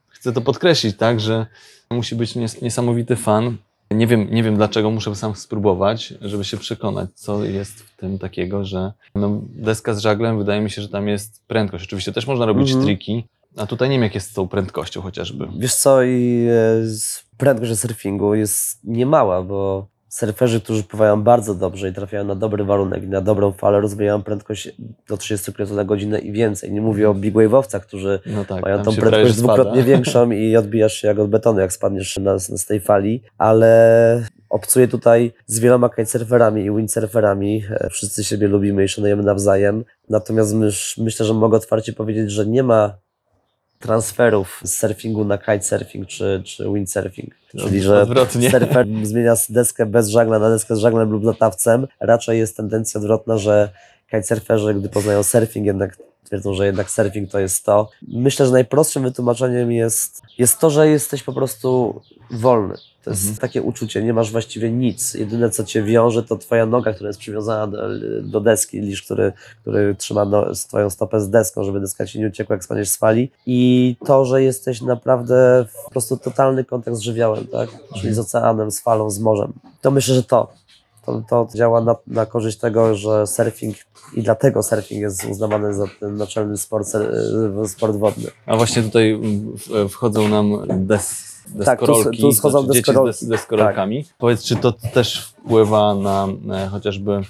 chcę 0.08 0.32
to 0.32 0.40
podkreślić, 0.40 0.96
tak, 0.96 1.20
że 1.20 1.46
musi 1.90 2.16
być 2.16 2.36
nies- 2.36 2.62
niesamowity 2.62 3.16
fan. 3.16 3.56
Nie 3.90 4.06
wiem, 4.06 4.28
nie 4.30 4.42
wiem 4.42 4.56
dlaczego, 4.56 4.90
muszę 4.90 5.16
sam 5.16 5.34
spróbować, 5.34 6.14
żeby 6.20 6.44
się 6.44 6.56
przekonać, 6.56 7.10
co 7.14 7.44
jest 7.44 7.80
w 7.82 7.96
tym 7.96 8.18
takiego, 8.18 8.64
że 8.64 8.92
no, 9.14 9.40
deska 9.42 9.94
z 9.94 9.98
żaglem, 9.98 10.38
wydaje 10.38 10.60
mi 10.60 10.70
się, 10.70 10.82
że 10.82 10.88
tam 10.88 11.08
jest 11.08 11.42
prędkość. 11.46 11.84
Oczywiście 11.84 12.12
też 12.12 12.26
można 12.26 12.46
robić 12.46 12.68
Mhm. 12.68 12.86
triki, 12.86 13.24
a 13.56 13.66
tutaj 13.66 13.88
nie 13.88 13.94
wiem, 13.94 14.02
jak 14.02 14.14
jest 14.14 14.30
z 14.30 14.34
tą 14.34 14.48
prędkością 14.48 15.00
chociażby. 15.02 15.48
Wiesz 15.58 15.74
co, 15.74 16.02
i 16.02 16.46
e, 16.50 16.86
prędkość 17.36 17.78
surfingu 17.80 18.34
jest 18.34 18.84
niemała, 18.84 19.42
bo 19.42 19.86
surferzy, 20.08 20.60
którzy 20.60 20.82
pływają 20.82 21.22
bardzo 21.22 21.54
dobrze 21.54 21.88
i 21.88 21.92
trafiają 21.92 22.24
na 22.24 22.34
dobry 22.34 22.64
warunek 22.64 23.02
i 23.02 23.06
na 23.06 23.20
dobrą 23.20 23.52
falę, 23.52 23.80
rozwijają 23.80 24.22
prędkość 24.22 24.68
do 25.08 25.16
30 25.16 25.52
km 25.52 25.76
na 25.76 25.84
godzinę 25.84 26.18
i 26.18 26.32
więcej. 26.32 26.72
Nie 26.72 26.80
mówię 26.80 27.10
o 27.10 27.14
big 27.14 27.34
wave'owcach, 27.34 27.80
którzy 27.80 28.20
No 28.26 28.44
tak, 28.44 28.62
mają 28.62 28.82
tą 28.82 28.96
prędkość 28.96 29.36
dwukrotnie 29.36 29.82
większą 29.82 30.30
i 30.30 30.56
odbijasz 30.56 30.94
się 30.94 31.08
jak 31.08 31.18
od 31.18 31.30
betonu, 31.30 31.60
jak 31.60 31.72
spadniesz 31.72 32.16
na, 32.16 32.38
z 32.38 32.66
tej 32.66 32.80
fali, 32.80 33.22
ale 33.38 34.22
obcuję 34.48 34.88
tutaj 34.88 35.32
z 35.46 35.58
wieloma 35.58 35.88
kitesurferami 35.88 36.64
i 36.64 36.76
windsurferami. 36.76 37.64
E, 37.70 37.90
Wszyscy 37.90 38.24
siebie 38.24 38.48
lubimy 38.48 38.84
i 38.84 38.88
szanujemy 38.88 39.22
nawzajem. 39.22 39.84
Natomiast 40.08 40.54
myślę, 40.98 41.26
że 41.26 41.34
mogę 41.34 41.56
otwarcie 41.56 41.92
powiedzieć, 41.92 42.30
że 42.30 42.46
nie 42.46 42.62
ma 42.62 42.98
transferów 43.78 44.60
z 44.64 44.76
surfingu 44.76 45.24
na 45.24 45.38
kitesurfing 45.38 46.06
czy, 46.06 46.42
czy 46.44 46.64
windsurfing. 46.64 47.34
Czyli, 47.58 47.82
że 47.82 48.02
Odwrotnie. 48.02 48.50
surfer 48.50 48.86
zmienia 49.02 49.34
deskę 49.48 49.86
bez 49.86 50.08
żagla 50.08 50.38
na 50.38 50.50
deskę 50.50 50.76
z 50.76 50.78
żaglem 50.78 51.10
lub 51.10 51.24
latawcem. 51.24 51.86
Raczej 52.00 52.38
jest 52.38 52.56
tendencja 52.56 52.98
odwrotna, 53.00 53.38
że 53.38 53.70
kitesurferzy, 54.10 54.74
gdy 54.74 54.88
poznają 54.88 55.22
surfing, 55.22 55.66
jednak 55.66 55.96
twierdzą, 56.28 56.54
że 56.54 56.66
jednak 56.66 56.90
surfing 56.90 57.30
to 57.30 57.38
jest 57.38 57.64
to. 57.64 57.88
Myślę, 58.08 58.46
że 58.46 58.52
najprostszym 58.52 59.02
wytłumaczeniem 59.02 59.72
jest, 59.72 60.22
jest 60.38 60.58
to, 60.58 60.70
że 60.70 60.88
jesteś 60.88 61.22
po 61.22 61.32
prostu 61.32 62.00
wolny. 62.30 62.74
To 63.04 63.10
jest 63.10 63.22
Mhm. 63.22 63.38
takie 63.38 63.62
uczucie, 63.62 64.02
nie 64.02 64.14
masz 64.14 64.30
właściwie 64.32 64.70
nic. 64.70 65.14
Jedyne, 65.14 65.50
co 65.50 65.64
cię 65.64 65.82
wiąże, 65.82 66.22
to 66.22 66.36
twoja 66.36 66.66
noga, 66.66 66.92
która 66.92 67.08
jest 67.08 67.20
przywiązana 67.20 67.66
do, 67.66 67.78
do 68.22 68.40
deski, 68.40 68.80
lisz, 68.80 69.02
który, 69.02 69.32
który 69.62 69.94
trzyma 69.94 70.24
no, 70.24 70.46
twoją 70.68 70.90
stopę 70.90 71.20
z 71.20 71.30
deską, 71.30 71.64
żeby 71.64 71.80
deska 71.80 72.06
ci 72.06 72.20
nie 72.20 72.26
uciekła, 72.26 72.56
jak 72.56 72.64
spadniesz 72.64 72.88
z 72.88 72.96
fali. 72.96 73.30
I 73.46 73.96
to, 74.06 74.24
że 74.24 74.42
jesteś 74.42 74.82
naprawdę 74.82 75.66
w 75.70 75.84
po 75.84 75.90
prostu 75.90 76.16
totalny 76.16 76.64
kontakt 76.64 76.96
z 76.96 77.00
żywiołem, 77.00 77.46
tak? 77.46 77.68
Czyli 78.00 78.14
z 78.14 78.18
oceanem, 78.18 78.70
z 78.70 78.80
falą, 78.80 79.10
z 79.10 79.18
morzem. 79.18 79.52
To 79.80 79.90
myślę, 79.90 80.14
że 80.14 80.22
to. 80.22 80.52
To, 81.08 81.22
to 81.28 81.48
działa 81.56 81.80
na, 81.80 81.96
na 82.06 82.26
korzyść 82.26 82.58
tego, 82.58 82.94
że 82.94 83.26
surfing 83.26 83.76
i 84.14 84.22
dlatego 84.22 84.62
surfing 84.62 85.00
jest 85.00 85.24
uznawany 85.24 85.74
za 85.74 85.84
ten 86.00 86.16
naczelny 86.16 86.56
sport, 86.56 86.88
e, 87.64 87.68
sport 87.68 87.96
wodny. 87.96 88.24
A 88.46 88.56
właśnie 88.56 88.82
tutaj 88.82 89.20
wchodzą 89.88 90.28
nam 90.28 90.52
des, 90.68 91.28
Tak, 91.64 91.80
tu- 91.80 91.86
deskorolki, 91.86 92.20
tu 92.22 92.32
schodzą 92.32 92.58
znaczy 92.60 92.72
dzieci 92.74 92.86
deskorolki. 92.86 93.18
z 93.18 93.20
des, 93.20 93.28
deskorolkami. 93.28 94.04
Powiedz, 94.18 94.44
czy 94.44 94.56
to 94.56 94.72
też 94.72 95.20
wpływa 95.24 95.94
na 95.94 96.28
e, 96.54 96.68
chociażby, 96.68 97.20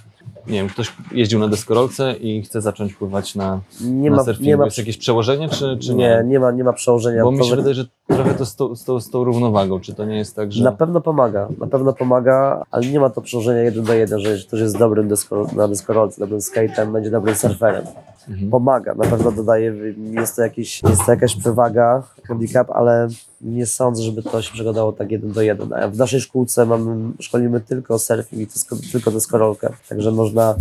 nie 0.49 0.59
wiem, 0.59 0.69
ktoś 0.69 0.93
jeździł 1.13 1.39
na 1.39 1.49
deskorolce 1.49 2.15
i 2.21 2.43
chce 2.43 2.61
zacząć 2.61 2.95
pływać 2.95 3.35
na, 3.35 3.61
Nie 3.81 4.11
na 4.11 4.17
ma, 4.17 4.25
surfingu. 4.25 4.49
nie 4.51 4.57
ma, 4.57 4.65
Jest 4.65 4.79
jakieś 4.79 4.97
przełożenie, 4.97 5.49
czy, 5.49 5.79
czy 5.81 5.95
nie, 5.95 6.23
nie 6.27 6.41
ma, 6.41 6.51
nie 6.51 6.65
ma 6.65 6.73
przełożenia. 6.73 7.23
Bo 7.25 7.31
mi 7.33 7.39
To, 7.39 7.45
się 7.45 7.57
wydaje, 7.57 7.75
że 7.75 7.85
trochę 8.07 8.35
to 8.35 8.47
z 8.47 8.57
tą, 8.57 8.77
z, 8.77 8.85
tą, 8.85 9.01
z 9.01 9.11
tą 9.11 9.25
równowagą, 9.25 9.81
czy 9.81 9.95
to 9.95 10.05
nie 10.05 10.17
jest 10.17 10.37
tak, 10.37 10.53
że... 10.53 10.65
Na 10.65 10.73
pewno 10.73 11.01
pomaga, 11.01 11.49
na 11.59 11.67
pewno 11.67 11.93
pomaga, 11.93 12.65
ale 12.71 12.87
nie 12.87 13.01
ma 13.01 13.11
to 13.11 13.21
przełożenia 13.21 13.61
jeden 13.63 13.85
do 13.85 13.95
jeden, 13.95 14.21
że 14.21 14.39
ktoś 14.49 14.61
jest 14.61 14.79
dobrym 14.79 15.09
desko, 15.09 15.47
na 15.57 15.69
deskorolce, 15.69 16.21
dobrym 16.21 16.41
skatem, 16.41 16.93
będzie 16.93 17.11
dobrym 17.11 17.35
surferem. 17.35 17.85
Mhm. 18.29 18.51
Pomaga, 18.51 18.95
na 18.95 19.05
pewno 19.05 19.33
dodaje, 19.33 19.75
jest 20.11 20.37
to, 20.37 20.43
jakiś, 20.43 20.83
jest 20.83 21.07
to 21.07 21.11
jakaś 21.11 21.37
przewaga, 21.37 22.03
handicap, 22.25 22.71
ale 22.71 23.09
nie 23.41 23.67
sądzę, 23.67 24.03
żeby 24.03 24.23
to 24.23 24.43
się 24.43 24.53
przekładało 24.53 24.93
tak 24.93 25.11
jeden 25.11 25.33
do 25.33 25.43
jeden. 25.43 25.73
A 25.73 25.89
w 25.89 25.97
naszej 25.97 26.21
szkółce 26.21 26.67
mamy, 26.67 27.13
szkolimy 27.21 27.61
tylko 27.61 27.99
surfing 27.99 28.43
i 28.43 28.47
tylko 28.93 29.11
deskorolkę, 29.11 29.73
także 29.89 30.11
można, 30.11 30.55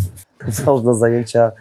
można 0.65 0.93
zajęcia, 0.93 1.51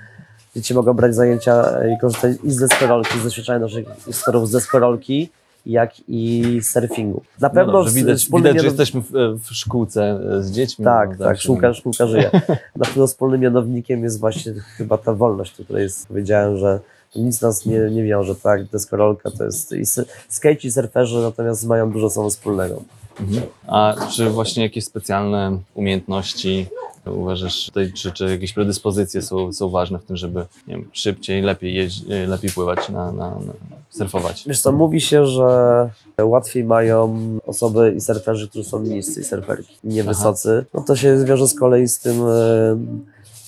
dzieci 0.57 0.75
mogą 0.75 0.95
brać 0.95 1.14
zajęcia 1.14 1.85
i 1.87 1.99
korzystać 1.99 2.37
i 2.45 2.51
z 2.51 2.57
deskorolki, 2.57 3.21
z 3.21 3.25
doświadczenia 3.25 3.59
naszych 3.59 3.87
instruktorów 4.07 4.49
z 4.49 4.53
deskorolki, 4.53 5.31
jak 5.66 5.90
i 6.09 6.42
surfingu. 6.62 7.22
Na 7.40 7.48
No 7.48 7.55
pewno 7.55 7.72
dobrze, 7.72 7.90
z- 7.90 7.94
widać, 7.94 8.26
widać, 8.26 8.42
że 8.44 8.52
mianom- 8.52 8.64
jesteśmy 8.64 9.00
w, 9.00 9.11
w 9.44 9.55
szkółce 9.55 10.20
e, 10.38 10.42
z 10.42 10.50
dziećmi. 10.50 10.85
tak, 10.85 11.18
no, 11.18 11.24
tak, 11.24 11.38
szkółka, 11.40 11.74
szkółka 11.74 12.07
żyje. 12.07 12.31
Na 12.76 12.85
pewno 12.87 13.07
wspólnym 13.07 13.40
mianownikiem 13.40 14.05
jest 14.05 14.20
właśnie 14.20 14.52
chyba 14.76 14.98
ta 14.98 15.14
wolność, 15.14 15.61
o 15.61 15.64
której 15.64 15.83
jest, 15.83 16.09
powiedziałem, 16.09 16.57
że 16.57 16.81
nic 17.16 17.40
nas 17.40 17.66
nie, 17.66 17.79
nie 17.90 18.05
wiąże, 18.05 18.35
tak, 18.35 18.64
deskorolka 18.64 19.31
to 19.31 19.44
jest, 19.44 19.72
i 19.72 19.83
skate 20.29 20.55
i 20.64 20.70
surferzy 20.70 21.16
natomiast 21.18 21.66
mają 21.66 21.90
dużo 21.92 22.11
samo 22.11 22.31
wspólnego. 22.31 22.83
Mhm. 23.20 23.42
A 23.66 23.94
czy 24.11 24.31
właśnie 24.31 24.62
jakieś 24.62 24.85
specjalne 24.85 25.59
umiejętności 25.74 26.66
uważasz, 27.07 27.66
tutaj, 27.66 27.92
czy, 27.92 28.12
czy 28.12 28.24
jakieś 28.24 28.52
predyspozycje 28.52 29.22
są, 29.22 29.52
są 29.52 29.70
ważne 29.70 29.98
w 29.98 30.05
tym, 30.05 30.16
żeby 30.16 30.46
nie 30.68 30.74
wiem, 30.74 30.88
szybciej, 30.92 31.42
lepiej, 31.42 31.74
jeździ, 31.74 32.05
lepiej 32.26 32.50
pływać, 32.50 32.88
na, 32.88 33.12
na, 33.12 33.31
na 33.31 33.52
surfować? 33.90 34.44
Wiesz 34.46 34.61
co, 34.61 34.72
mówi 34.72 35.00
się, 35.00 35.26
że 35.26 35.90
łatwiej 36.22 36.64
mają 36.64 37.18
osoby 37.46 37.94
i 37.96 38.00
surferzy, 38.00 38.48
którzy 38.48 38.68
są 38.68 38.83
niscy 38.83 39.20
i 39.20 39.24
surferki, 39.24 39.76
niewysocy. 39.85 40.64
No 40.74 40.81
to 40.81 40.96
się 40.96 41.24
wiąże 41.24 41.48
z 41.48 41.55
kolei 41.55 41.88
z 41.88 41.98
tym, 41.98 42.22
e, 42.22 42.76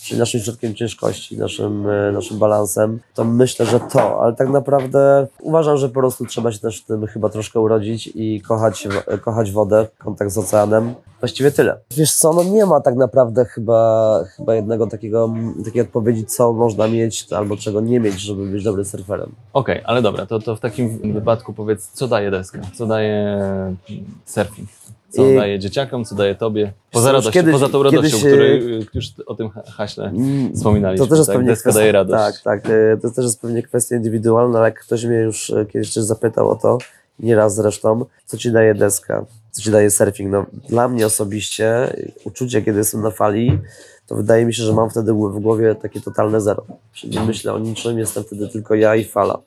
czyli 0.08 0.18
naszym 0.20 0.40
środkiem 0.40 0.74
ciężkości, 0.74 1.38
naszym, 1.38 1.86
e, 1.90 2.12
naszym 2.12 2.38
balansem. 2.38 3.00
To 3.14 3.24
myślę, 3.24 3.66
że 3.66 3.80
to, 3.80 4.20
ale 4.22 4.32
tak 4.32 4.48
naprawdę 4.48 5.26
uważam, 5.40 5.76
że 5.76 5.88
po 5.88 5.94
prostu 5.94 6.26
trzeba 6.26 6.52
się 6.52 6.58
też 6.58 6.80
w 6.82 6.84
tym 6.84 7.06
chyba 7.06 7.28
troszkę 7.28 7.60
urodzić 7.60 8.10
i 8.14 8.40
kochać, 8.40 8.88
wo- 8.88 9.18
kochać 9.18 9.52
wodę, 9.52 9.86
kontakt 9.98 10.30
z 10.30 10.38
oceanem. 10.38 10.94
Właściwie 11.20 11.50
tyle. 11.50 11.78
Wiesz 11.90 12.14
co, 12.14 12.32
no 12.32 12.44
nie 12.44 12.66
ma 12.66 12.80
tak 12.80 12.96
naprawdę 12.96 13.44
chyba, 13.44 14.20
chyba 14.36 14.54
jednego 14.54 14.86
takiego, 14.86 15.34
takiej 15.64 15.82
odpowiedzi, 15.82 16.24
co 16.26 16.52
można 16.52 16.88
mieć 16.88 17.32
albo 17.32 17.56
czego 17.56 17.80
nie 17.80 18.00
mieć, 18.00 18.20
żeby 18.20 18.46
być 18.46 18.64
dobrym 18.64 18.84
surferem. 18.84 19.32
Okej, 19.52 19.82
ale 19.84 20.02
dobra, 20.02 20.26
to, 20.26 20.38
to 20.38 20.56
w 20.56 20.60
takim 20.60 21.12
wypadku 21.12 21.52
powiedz, 21.52 21.88
co 21.92 22.08
daje 22.08 22.30
deska? 22.30 22.58
Co 22.74 22.86
daje 22.86 23.14
mm, 23.16 23.76
surfing? 24.24 24.68
Co 25.10 25.26
I- 25.26 25.36
daje 25.36 25.58
dzieciakom, 25.58 26.04
co 26.04 26.14
daje 26.14 26.34
tobie? 26.34 26.72
Poza, 26.90 27.12
radością, 27.12 27.30
kiedyś- 27.30 27.52
poza 27.52 27.68
tą 27.68 27.82
radością, 27.82 28.02
kiedyś, 28.02 28.20
której 28.20 28.74
y, 28.80 28.86
już 28.94 29.06
o 29.26 29.34
tym 29.34 29.48
ha- 29.50 29.62
haśle 29.76 30.04
Mm, 30.04 30.54
wspominaliśmy. 30.54 31.06
To 31.06 31.10
też 31.10 31.18
jest 31.18 31.26
tak? 31.28 31.36
pewnie 31.36 31.50
Deska 31.50 31.62
kwestia, 31.62 31.80
daje 31.80 31.92
radość. 31.92 32.42
Tak, 32.42 32.62
tak. 32.62 32.72
e, 32.72 32.96
To 33.02 33.10
też 33.10 33.24
jest 33.24 33.40
pewnie 33.40 33.62
kwestia 33.62 33.96
indywidualna, 33.96 34.58
ale 34.58 34.68
jak 34.68 34.80
ktoś 34.80 35.04
mnie 35.04 35.16
już 35.16 35.50
e, 35.50 35.66
kiedyś 35.66 35.94
też 35.94 36.04
zapytał 36.04 36.48
o 36.50 36.56
to, 36.56 36.78
nieraz 37.18 37.54
zresztą, 37.54 38.04
co 38.26 38.36
ci 38.36 38.52
daje 38.52 38.74
deska, 38.74 39.24
co 39.50 39.62
ci 39.62 39.70
daje 39.70 39.90
surfing. 39.90 40.30
No, 40.32 40.46
dla 40.68 40.88
mnie 40.88 41.06
osobiście 41.06 41.66
e, 41.68 41.96
uczucie, 42.24 42.62
kiedy 42.62 42.78
jestem 42.78 43.02
na 43.02 43.10
fali, 43.10 43.58
to 44.06 44.14
wydaje 44.14 44.46
mi 44.46 44.54
się, 44.54 44.62
że 44.62 44.72
mam 44.72 44.90
wtedy 44.90 45.12
w 45.12 45.40
głowie 45.40 45.74
takie 45.74 46.00
totalne 46.00 46.40
zero. 46.40 46.64
Czyli 46.92 47.18
nie 47.18 47.24
myślę 47.24 47.52
o 47.52 47.58
niczym, 47.58 47.98
jestem 47.98 48.24
wtedy 48.24 48.48
tylko 48.48 48.74
ja 48.74 48.96
i 48.96 49.04
fala. 49.04 49.38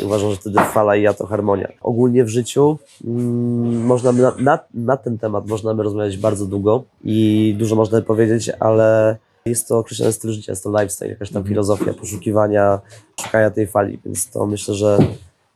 I 0.00 0.04
uważam, 0.04 0.30
że 0.30 0.36
wtedy 0.36 0.60
fala 0.60 0.96
i 0.96 1.02
ja 1.02 1.14
to 1.14 1.26
harmonia. 1.26 1.68
Ogólnie 1.80 2.24
w 2.24 2.28
życiu 2.28 2.78
mm, 3.04 3.86
można 3.86 4.12
by 4.12 4.22
na, 4.22 4.34
na, 4.38 4.58
na 4.74 4.96
ten 4.96 5.18
temat 5.18 5.46
można 5.46 5.74
by 5.74 5.82
rozmawiać 5.82 6.16
bardzo 6.16 6.46
długo 6.46 6.84
i 7.04 7.54
dużo 7.58 7.76
można 7.76 8.00
by 8.00 8.06
powiedzieć, 8.06 8.50
ale 8.60 9.16
jest 9.46 9.68
to 9.68 9.78
określony 9.78 10.12
styl 10.12 10.32
życia, 10.32 10.52
jest 10.52 10.64
to 10.64 10.70
lifestyle, 10.70 11.10
jakaś 11.10 11.30
tam 11.30 11.44
filozofia 11.44 11.94
poszukiwania, 11.94 12.80
szukania 13.20 13.50
tej 13.50 13.66
fali, 13.66 13.98
więc 14.04 14.30
to 14.30 14.46
myślę, 14.46 14.74
że 14.74 14.98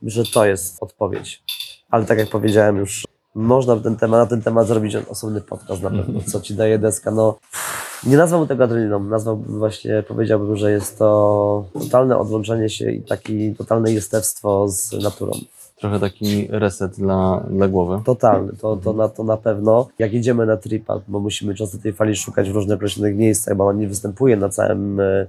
że 0.03 0.23
to 0.25 0.45
jest 0.45 0.83
odpowiedź. 0.83 1.43
Ale 1.89 2.05
tak 2.05 2.19
jak 2.19 2.29
powiedziałem 2.29 2.77
już, 2.77 3.07
można 3.35 3.75
ten 3.75 3.95
temat, 3.95 4.19
na 4.19 4.25
ten 4.25 4.41
temat 4.41 4.67
zrobić 4.67 4.95
osobny 4.95 5.41
podcast 5.41 5.81
na 5.81 5.89
pewno, 5.89 6.19
co 6.27 6.41
ci 6.41 6.55
daje 6.55 6.79
deska, 6.79 7.11
no 7.11 7.37
nie 8.03 8.17
nazwałbym 8.17 8.47
tego 8.47 8.63
adrenaliną, 8.63 8.99
nazwałbym 9.03 9.59
właśnie, 9.59 10.03
powiedziałbym, 10.07 10.57
że 10.57 10.71
jest 10.71 10.99
to 10.99 11.65
totalne 11.73 12.17
odłączenie 12.17 12.69
się 12.69 12.91
i 12.91 13.01
takie 13.03 13.55
totalne 13.55 13.91
jestewstwo 13.91 14.67
z 14.67 14.91
naturą. 15.03 15.31
Trochę 15.81 15.99
taki 15.99 16.47
reset 16.49 16.91
dla, 16.91 17.43
dla 17.49 17.67
głowy. 17.67 18.01
Totalny, 18.05 18.53
to, 18.61 18.77
to, 18.77 18.93
na, 18.93 19.09
to 19.09 19.23
na 19.23 19.37
pewno. 19.37 19.87
Jak 19.99 20.13
jedziemy 20.13 20.45
na 20.45 20.57
tripa, 20.57 20.99
bo 21.07 21.19
musimy 21.19 21.55
często 21.55 21.77
tej 21.77 21.93
fali 21.93 22.15
szukać 22.15 22.49
w 22.49 22.53
różnych 22.53 22.75
określonych 22.75 23.15
miejscach, 23.15 23.57
bo 23.57 23.67
ona 23.67 23.79
nie 23.79 23.87
występuje 23.87 24.37
na 24.37 24.49
całym 24.49 24.99
e, 24.99 25.27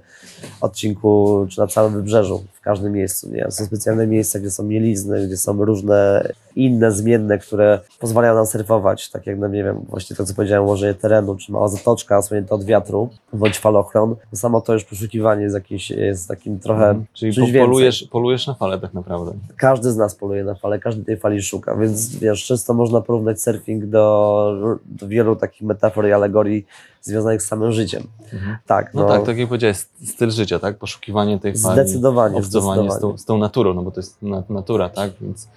odcinku, 0.61 1.45
czy 1.49 1.59
na 1.59 1.67
całym 1.67 1.93
wybrzeżu, 1.93 2.43
w 2.53 2.61
każdym 2.61 2.93
miejscu. 2.93 3.29
Nie? 3.29 3.51
Są 3.51 3.65
specjalne 3.65 4.07
miejsca, 4.07 4.39
gdzie 4.39 4.51
są 4.51 4.63
mielizny, 4.63 5.27
gdzie 5.27 5.37
są 5.37 5.65
różne 5.65 6.29
inne 6.55 6.91
zmienne, 6.91 7.37
które 7.37 7.79
pozwalają 7.99 8.35
nam 8.35 8.45
surfować, 8.45 9.09
tak 9.09 9.27
jak, 9.27 9.39
no 9.39 9.47
nie 9.47 9.63
wiem, 9.63 9.85
właśnie 9.89 10.15
to, 10.15 10.25
co 10.25 10.33
powiedziałem, 10.33 10.65
ułożenie 10.65 10.93
terenu, 10.93 11.35
czy 11.35 11.51
mała 11.51 11.67
zatoczka 11.67 12.17
osłonięta 12.17 12.55
od 12.55 12.63
wiatru, 12.63 13.09
bądź 13.33 13.59
falochron. 13.59 14.15
To 14.31 14.37
samo 14.37 14.61
to 14.61 14.73
już 14.73 14.83
poszukiwanie 14.83 15.43
jest, 15.43 15.55
jakimś, 15.55 15.89
jest 15.89 16.27
takim 16.27 16.59
trochę 16.59 17.03
Czyli 17.13 17.31
po, 17.35 17.41
więcej. 17.41 17.61
polujesz, 17.61 18.07
polujesz 18.11 18.47
na 18.47 18.53
falę 18.53 18.79
tak 18.79 18.93
naprawdę. 18.93 19.31
każdy 19.57 19.91
z 19.91 19.97
nas 19.97 20.15
poluje 20.15 20.42
na 20.43 20.55
falę, 20.55 20.79
każdy 20.79 21.03
tej 21.03 21.17
fali 21.17 21.41
szuka, 21.41 21.75
więc 21.75 22.15
wiesz, 22.15 22.45
często 22.45 22.73
można 22.73 23.01
porównać 23.01 23.41
surfing 23.41 23.85
do, 23.85 24.77
do 24.85 25.07
wielu 25.07 25.35
takich 25.35 25.61
metafor 25.61 26.07
i 26.07 26.11
alegorii 26.11 26.65
związanych 27.01 27.41
z 27.41 27.45
samym 27.45 27.71
życiem. 27.71 28.03
Tak, 28.65 28.93
No, 28.93 29.01
no, 29.01 29.07
tak, 29.07 29.25
tak 29.25 29.37
jak 29.37 29.47
powiedziałeś, 29.47 29.77
styl 30.05 30.31
życia, 30.31 30.59
tak? 30.59 30.77
Poszukiwanie 30.77 31.39
tej 31.39 31.57
fali. 31.57 31.81
Zdecydowanie, 31.81 32.37
Obcowanie 32.37 32.91
z 32.91 32.99
tą, 32.99 33.17
z 33.17 33.25
tą 33.25 33.37
naturą, 33.37 33.73
no 33.73 33.83
bo 33.83 33.91
to 33.91 33.99
jest 33.99 34.21
na, 34.21 34.43
natura, 34.49 34.89
tak? 34.89 35.11
Więc 35.21 35.47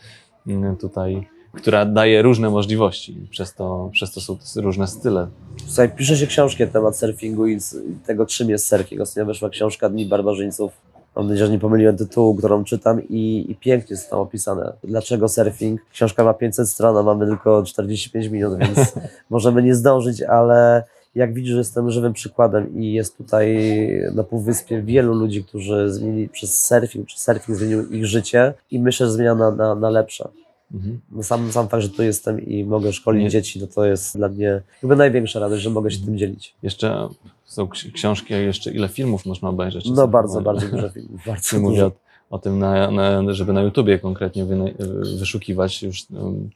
mm, 0.46 0.76
tutaj, 0.76 1.28
która 1.52 1.84
daje 1.84 2.22
różne 2.22 2.50
możliwości. 2.50 3.28
Przez 3.30 3.54
to, 3.54 3.90
przez 3.92 4.12
to 4.12 4.20
są 4.20 4.36
różne 4.56 4.86
style. 4.86 5.28
Słuchaj, 5.66 5.90
pisze 5.96 6.16
się 6.16 6.26
książki 6.26 6.62
na 6.62 6.70
temat 6.70 6.98
surfingu 6.98 7.46
i 7.46 7.58
tego, 8.06 8.26
czym 8.26 8.50
jest 8.50 8.68
surfing. 8.68 9.00
Ostatnio 9.00 9.26
wyszła 9.26 9.50
książka 9.50 9.88
Dni 9.88 10.06
Barbarzyńców. 10.06 10.72
Mam 11.16 11.28
nadzieję, 11.28 11.46
że 11.46 11.52
nie 11.52 11.58
pomyliłem 11.58 11.96
tytułu, 11.96 12.34
którą 12.34 12.64
czytam 12.64 13.08
i, 13.08 13.46
i 13.48 13.54
pięknie 13.54 13.94
jest 13.94 14.10
tam 14.10 14.18
opisane. 14.18 14.72
Dlaczego 14.84 15.28
surfing? 15.28 15.80
Książka 15.92 16.24
ma 16.24 16.34
500 16.34 16.68
stron, 16.68 16.96
a 16.96 17.02
mamy 17.02 17.26
tylko 17.26 17.62
45 17.62 18.26
minut, 18.26 18.58
więc 18.60 18.92
możemy 19.30 19.62
nie 19.62 19.74
zdążyć, 19.74 20.22
ale 20.22 20.84
jak 21.14 21.34
widzisz, 21.34 21.56
jestem 21.56 21.90
żywym 21.90 22.12
przykładem 22.12 22.80
i 22.80 22.92
jest 22.92 23.16
tutaj 23.16 23.58
na 24.14 24.24
Półwyspie 24.24 24.82
wielu 24.82 25.14
ludzi, 25.14 25.44
którzy 25.44 25.92
zmienili 25.92 26.28
przez 26.28 26.66
surfing, 26.66 27.08
czy 27.08 27.20
surfing 27.20 27.58
zmienił 27.58 27.90
ich 27.90 28.06
życie 28.06 28.54
i 28.70 28.80
myślę, 28.80 29.06
że 29.06 29.12
zmienia 29.12 29.34
na, 29.34 29.50
na, 29.50 29.74
na 29.74 29.90
lepsze. 29.90 30.28
Mhm. 30.74 31.00
No 31.12 31.22
Sam, 31.22 31.52
sam 31.52 31.68
fakt, 31.68 31.82
że 31.82 31.88
tu 31.88 32.02
jestem 32.02 32.40
i 32.40 32.64
mogę 32.64 32.92
szkolić 32.92 33.22
Nie. 33.22 33.30
dzieci, 33.30 33.60
no 33.60 33.66
to 33.66 33.84
jest 33.84 34.16
dla 34.16 34.28
mnie 34.28 34.62
chyba 34.80 34.96
największa 34.96 35.40
radość, 35.40 35.62
że 35.62 35.70
mogę 35.70 35.90
się 35.90 36.04
tym 36.04 36.18
dzielić. 36.18 36.54
Jeszcze 36.62 37.08
są 37.46 37.64
ksi- 37.64 37.92
książki, 37.92 38.34
a 38.34 38.38
jeszcze 38.38 38.70
ile 38.70 38.88
filmów 38.88 39.26
można 39.26 39.48
obejrzeć? 39.48 39.90
No 39.90 40.08
bardzo, 40.08 40.40
bardzo 40.40 40.68
dużo 40.68 40.88
filmów, 40.88 41.20
bardzo 41.26 41.60
mówię 41.60 41.86
o, 41.86 41.92
o 42.30 42.38
tym, 42.38 42.58
na, 42.58 42.90
na, 42.90 43.32
żeby 43.34 43.52
na 43.52 43.62
YouTubie 43.62 43.98
konkretnie 43.98 44.46
wyszukiwać 45.18 45.82
już 45.82 46.10
um, 46.10 46.50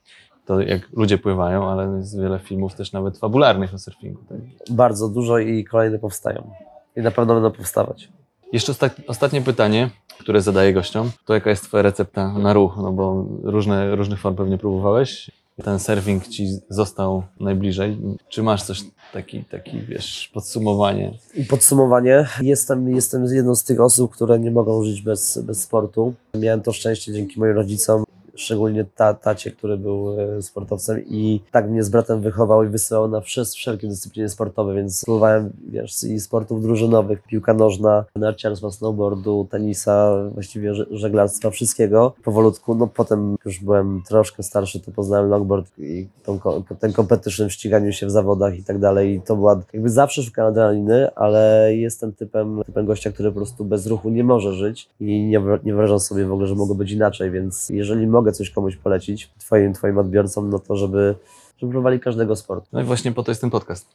to, 0.47 0.61
jak 0.61 0.89
ludzie 0.93 1.19
pływają, 1.19 1.71
ale 1.71 1.97
jest 1.99 2.21
wiele 2.21 2.39
filmów 2.39 2.75
też 2.75 2.93
nawet 2.93 3.19
fabularnych 3.19 3.75
o 3.75 3.79
surfingu. 3.79 4.21
Tak? 4.29 4.39
Bardzo 4.71 5.09
dużo 5.09 5.39
i 5.39 5.65
kolejne 5.65 5.99
powstają. 5.99 6.51
I 6.97 7.01
na 7.01 7.11
pewno 7.11 7.35
będą 7.35 7.51
powstawać. 7.51 8.09
Jeszcze 8.53 8.73
osta- 8.73 8.91
ostatnie 9.07 9.43
pytanie, 9.43 9.91
które 10.21 10.41
zadaję 10.43 10.73
gościom, 10.73 11.11
to 11.27 11.35
jaka 11.35 11.51
jest 11.51 11.65
Twoja 11.65 11.83
recepta 11.83 12.33
na 12.39 12.53
ruch? 12.53 12.77
No 12.77 12.93
bo 12.93 13.25
różne, 13.43 13.97
różnych 13.97 14.21
form 14.21 14.37
pewnie 14.37 14.59
próbowałeś. 14.59 15.31
Ten 15.65 15.79
surfing 15.79 16.29
Ci 16.29 16.59
został 16.69 17.23
najbliżej. 17.41 17.99
Czy 18.29 18.43
masz 18.43 18.63
coś, 18.63 18.83
taki, 19.13 19.45
taki 19.45 19.81
wiesz, 19.81 20.31
podsumowanie? 20.35 21.13
Podsumowanie, 21.49 22.27
jestem, 22.43 22.89
jestem 22.89 23.25
jedną 23.25 23.55
z 23.55 23.65
tych 23.65 23.81
osób, 23.81 24.13
które 24.13 24.41
nie 24.41 24.51
mogą 24.51 24.85
żyć 24.85 25.03
bez, 25.03 25.39
bez 25.39 25.63
sportu. 25.63 26.15
Miałem 26.35 26.61
to 26.61 26.73
szczęście 26.73 27.13
dzięki 27.13 27.41
moim 27.41 27.55
rodzicom, 27.55 28.05
szczególnie 28.35 28.85
ta, 28.95 29.15
tacie, 29.15 29.51
który 29.51 29.77
był 29.77 30.21
e, 30.21 30.43
sportowcem 30.43 31.05
i 31.07 31.41
tak 31.53 31.71
mnie 31.71 31.83
z 31.83 31.89
bratem 31.89 32.21
wychował 32.21 32.65
i 32.65 32.69
wysyłał 32.69 33.09
na 33.09 33.21
wszelkie 33.21 33.89
dyscypliny 33.89 34.29
sportowe, 34.29 34.75
więc 34.75 34.99
spróbowałem 34.99 35.51
wiesz, 35.69 36.05
i 36.05 36.21
sportów 36.21 36.63
drużynowych, 36.63 37.23
piłka 37.23 37.55
nożna, 37.55 38.05
narciarstwa, 38.17 38.71
snowboardu, 38.71 39.47
tenisa, 39.51 40.15
właściwie 40.35 40.75
że- 40.75 40.87
żeglarstwa, 40.91 41.51
wszystkiego. 41.51 42.13
Powolutku, 42.25 42.75
no 42.75 42.87
potem 42.87 43.37
już 43.45 43.61
byłem 43.61 44.03
troszkę 44.09 44.43
starszy, 44.43 44.81
to 44.81 44.91
poznałem 44.91 45.31
longboard 45.31 45.79
i 45.79 46.09
tą, 46.25 46.39
ten 46.81 46.93
competition 46.93 47.49
w 47.49 47.53
ściganiu 47.53 47.93
się 47.93 48.07
w 48.07 48.11
zawodach 48.11 48.59
i 48.59 48.65
tak 48.65 48.79
dalej 48.79 49.15
i 49.15 49.21
to 49.21 49.37
była, 49.37 49.61
jakby 49.73 49.91
zawsze 49.91 50.23
szukałem 50.23 50.51
adrenaliny, 50.51 51.15
ale 51.15 51.71
jestem 51.75 52.13
typem, 52.13 52.63
typem 52.67 52.87
gościa, 52.87 53.13
który 53.13 53.31
po 53.31 53.37
prostu 53.37 53.65
bez 53.65 53.87
ruchu 53.87 54.11
nie 54.11 54.25
może 54.25 54.53
żyć 54.55 54.89
i 55.01 55.05
nie, 55.23 55.41
nie 55.65 55.73
wyobrażam 55.73 56.01
sobie 56.01 56.27
w 56.27 56.33
ogóle, 56.33 56.47
że 56.47 56.55
mogło 56.55 56.75
być 56.75 56.93
inaczej, 56.93 57.31
więc 57.31 57.69
jeżeli 57.69 58.07
mogę 58.07 58.20
coś 58.33 58.51
komuś 58.51 58.77
polecić, 58.77 59.31
twoim, 59.39 59.73
twoim 59.73 59.99
odbiorcom, 59.99 60.51
no 60.51 60.59
to 60.59 60.77
żeby, 60.77 61.15
żeby 61.59 61.73
próbowali 61.73 62.01
każdego 62.01 62.37
sportu. 62.37 62.69
No 62.73 62.81
i 62.81 62.85
właśnie 62.85 63.13
po 63.13 63.23
to 63.23 63.31
jest 63.31 63.41
ten 63.41 63.51
podcast. 63.51 63.87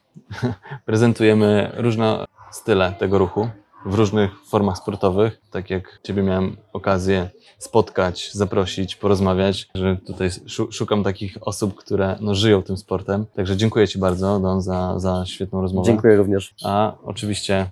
Prezentujemy 0.86 1.72
różne 1.78 2.26
style 2.52 2.94
tego 3.00 3.18
ruchu 3.18 3.50
w 3.86 3.94
różnych 3.94 4.32
formach 4.46 4.78
sportowych. 4.78 5.42
Tak 5.52 5.70
jak 5.70 6.00
Ciebie 6.04 6.24
miałem 6.24 6.58
okazję 6.74 7.30
spotkać, 7.58 8.32
zaprosić, 8.34 8.96
porozmawiać, 8.96 9.70
że 9.76 9.98
tutaj 10.08 10.30
szu- 10.46 10.72
szukam 10.72 11.04
takich 11.04 11.38
osób, 11.42 11.76
które 11.76 12.16
no, 12.22 12.36
żyją 12.36 12.64
tym 12.64 12.78
sportem. 12.78 13.26
Także 13.36 13.58
dziękuję 13.58 13.88
Ci 13.88 14.00
bardzo, 14.00 14.40
Don, 14.40 14.62
za, 14.62 15.00
za 15.00 15.24
świetną 15.26 15.62
rozmowę. 15.62 15.86
Dziękuję 15.86 16.18
również. 16.18 16.54
A 16.64 16.94
oczywiście 17.04 17.70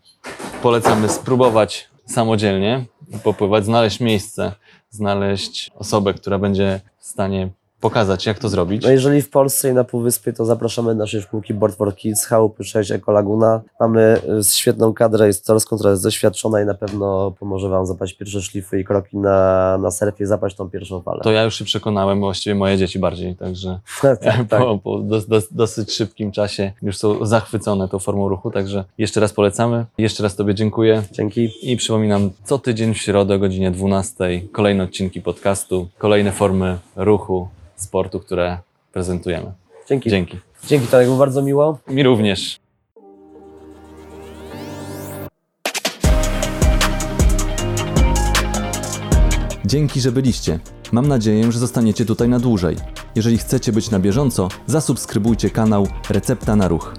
polecamy 0.62 1.10
spróbować 1.10 1.90
samodzielnie 2.06 2.86
popływać, 3.24 3.66
znaleźć 3.66 4.00
miejsce, 4.00 4.52
znaleźć 4.94 5.72
osobę, 5.76 6.14
która 6.14 6.40
będzie 6.40 6.82
w 7.00 7.06
stanie 7.06 7.50
pokazać, 7.84 8.26
jak 8.26 8.40
to 8.40 8.50
zrobić. 8.50 8.84
No 8.84 8.92
jeżeli 8.92 9.22
w 9.22 9.30
Polsce 9.30 9.70
i 9.70 9.74
na 9.74 9.84
Półwyspie, 9.84 10.34
to 10.34 10.46
zapraszamy 10.46 10.88
do 10.88 10.96
naszej 10.96 11.22
szkółki 11.22 11.54
Board 11.54 11.76
for 11.76 11.96
Kids, 11.96 12.26
Chałupy 12.26 12.64
6, 12.64 12.92
Eko 12.92 13.12
Laguna. 13.12 13.62
Mamy 13.80 14.22
y, 14.40 14.44
świetną 14.44 14.94
kadrę 14.94 15.28
instruktorską, 15.28 15.76
która 15.76 15.92
jest 15.92 16.04
doświadczona 16.04 16.62
i 16.62 16.66
na 16.66 16.74
pewno 16.74 17.32
pomoże 17.40 17.70
Wam 17.70 17.86
zapaść 17.86 18.14
pierwsze 18.14 18.42
szlify 18.42 18.80
i 18.80 18.86
kroki 18.86 19.18
na, 19.18 19.78
na 19.78 19.92
surfie, 19.92 20.28
zapaść 20.28 20.56
tą 20.56 20.70
pierwszą 20.70 21.02
falę. 21.02 21.20
To 21.24 21.32
ja 21.32 21.44
już 21.44 21.56
się 21.56 21.66
przekonałem, 21.66 22.20
właściwie 22.20 22.56
moje 22.56 22.78
dzieci 22.78 23.00
bardziej, 23.00 23.36
także 23.36 23.80
tak, 24.02 24.20
tak. 24.50 24.50
po, 24.62 24.78
po 24.78 25.00
dos, 25.00 25.28
dos, 25.28 25.48
dosyć 25.52 25.92
szybkim 25.92 26.32
czasie 26.32 26.72
już 26.82 26.98
są 26.98 27.26
zachwycone 27.26 27.88
tą 27.88 28.00
formą 28.00 28.30
ruchu, 28.30 28.52
także 28.52 28.84
jeszcze 28.98 29.20
raz 29.20 29.34
polecamy. 29.34 29.86
Jeszcze 29.98 30.24
raz 30.24 30.36
Tobie 30.36 30.56
dziękuję 30.56 31.04
Dzięki. 31.12 31.50
i 31.62 31.78
przypominam, 31.78 32.30
co 32.44 32.60
tydzień 32.60 32.94
w 32.94 32.98
środę 32.98 33.36
o 33.36 33.40
godzinie 33.40 33.72
12 33.72 34.42
kolejne 34.52 34.84
odcinki 34.84 35.22
podcastu, 35.22 35.88
kolejne 35.98 36.32
formy 36.32 36.78
ruchu, 36.96 37.48
sportu, 37.76 38.20
które 38.20 38.58
prezentujemy. 38.92 39.52
Dzięki. 39.90 40.10
Dzięki. 40.10 40.40
Dzięki, 40.68 40.88
to 40.88 41.00
było 41.00 41.18
bardzo 41.18 41.42
miło. 41.42 41.78
Mi 41.88 42.04
również. 42.04 42.60
Dzięki, 49.66 50.02
że 50.02 50.12
byliście. 50.12 50.60
Mam 50.92 51.08
nadzieję, 51.08 51.52
że 51.52 51.60
zostaniecie 51.60 52.06
tutaj 52.06 52.30
na 52.30 52.40
dłużej. 52.40 52.76
Jeżeli 53.16 53.38
chcecie 53.38 53.72
być 53.72 53.92
na 53.92 54.00
bieżąco, 54.00 54.48
zasubskrybujcie 54.66 55.50
kanał 55.50 55.88
Recepta 56.10 56.56
na 56.56 56.68
Ruch. 56.68 56.94